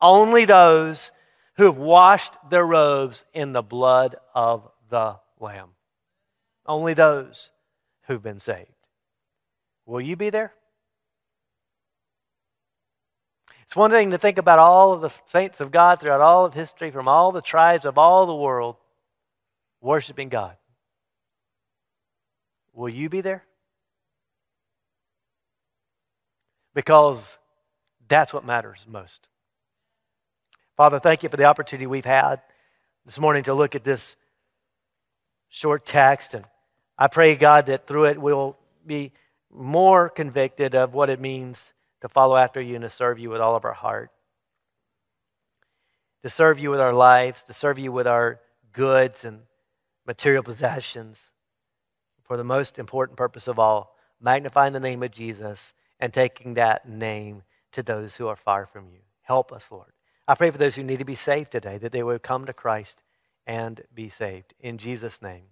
Only 0.03 0.43
those 0.43 1.13
who 1.55 1.63
have 1.63 1.77
washed 1.77 2.33
their 2.49 2.65
robes 2.65 3.23
in 3.33 3.53
the 3.53 3.61
blood 3.61 4.17
of 4.35 4.69
the 4.89 5.15
Lamb. 5.39 5.69
Only 6.65 6.93
those 6.93 7.51
who've 8.07 8.21
been 8.21 8.41
saved. 8.41 8.69
Will 9.85 10.01
you 10.01 10.17
be 10.17 10.29
there? 10.29 10.53
It's 13.61 13.77
one 13.77 13.91
thing 13.91 14.11
to 14.11 14.17
think 14.17 14.37
about 14.37 14.59
all 14.59 14.91
of 14.91 14.99
the 15.01 15.13
saints 15.25 15.61
of 15.61 15.71
God 15.71 16.01
throughout 16.01 16.21
all 16.21 16.45
of 16.45 16.53
history, 16.53 16.91
from 16.91 17.07
all 17.07 17.31
the 17.31 17.41
tribes 17.41 17.85
of 17.85 17.97
all 17.97 18.25
the 18.25 18.35
world, 18.35 18.75
worshiping 19.79 20.27
God. 20.27 20.57
Will 22.73 22.89
you 22.89 23.07
be 23.07 23.21
there? 23.21 23.45
Because 26.73 27.37
that's 28.07 28.33
what 28.33 28.45
matters 28.45 28.85
most. 28.87 29.29
Father, 30.75 30.99
thank 30.99 31.21
you 31.21 31.29
for 31.29 31.37
the 31.37 31.45
opportunity 31.45 31.85
we've 31.85 32.05
had 32.05 32.41
this 33.05 33.19
morning 33.19 33.43
to 33.43 33.53
look 33.53 33.75
at 33.75 33.83
this 33.83 34.15
short 35.49 35.85
text. 35.85 36.33
And 36.33 36.45
I 36.97 37.07
pray, 37.07 37.35
God, 37.35 37.67
that 37.67 37.85
through 37.85 38.05
it 38.05 38.19
we'll 38.19 38.57
be 38.85 39.11
more 39.51 40.09
convicted 40.09 40.73
of 40.73 40.93
what 40.93 41.09
it 41.09 41.19
means 41.19 41.73
to 42.01 42.09
follow 42.09 42.35
after 42.35 42.59
you 42.59 42.75
and 42.75 42.81
to 42.81 42.89
serve 42.89 43.19
you 43.19 43.29
with 43.29 43.39
all 43.39 43.55
of 43.55 43.65
our 43.65 43.73
heart, 43.73 44.09
to 46.23 46.29
serve 46.29 46.59
you 46.59 46.71
with 46.71 46.79
our 46.79 46.93
lives, 46.93 47.43
to 47.43 47.53
serve 47.53 47.77
you 47.77 47.91
with 47.91 48.07
our 48.07 48.39
goods 48.71 49.23
and 49.23 49.41
material 50.07 50.43
possessions, 50.43 51.29
for 52.23 52.35
the 52.35 52.43
most 52.43 52.79
important 52.79 53.17
purpose 53.17 53.47
of 53.47 53.59
all, 53.59 53.95
magnifying 54.19 54.73
the 54.73 54.79
name 54.79 55.03
of 55.03 55.11
Jesus 55.11 55.73
and 55.99 56.11
taking 56.11 56.55
that 56.55 56.89
name 56.89 57.43
to 57.73 57.83
those 57.83 58.15
who 58.15 58.27
are 58.27 58.35
far 58.35 58.65
from 58.65 58.87
you. 58.89 58.99
Help 59.21 59.51
us, 59.51 59.71
Lord. 59.71 59.91
I 60.33 60.35
pray 60.35 60.49
for 60.49 60.57
those 60.57 60.73
who 60.73 60.83
need 60.83 60.97
to 60.97 61.05
be 61.05 61.13
saved 61.13 61.51
today, 61.51 61.77
that 61.77 61.91
they 61.91 62.01
would 62.01 62.23
come 62.23 62.45
to 62.45 62.53
Christ 62.53 63.03
and 63.45 63.83
be 63.93 64.09
saved. 64.09 64.55
In 64.59 64.79
Jesus' 64.79 65.21
name. 65.21 65.43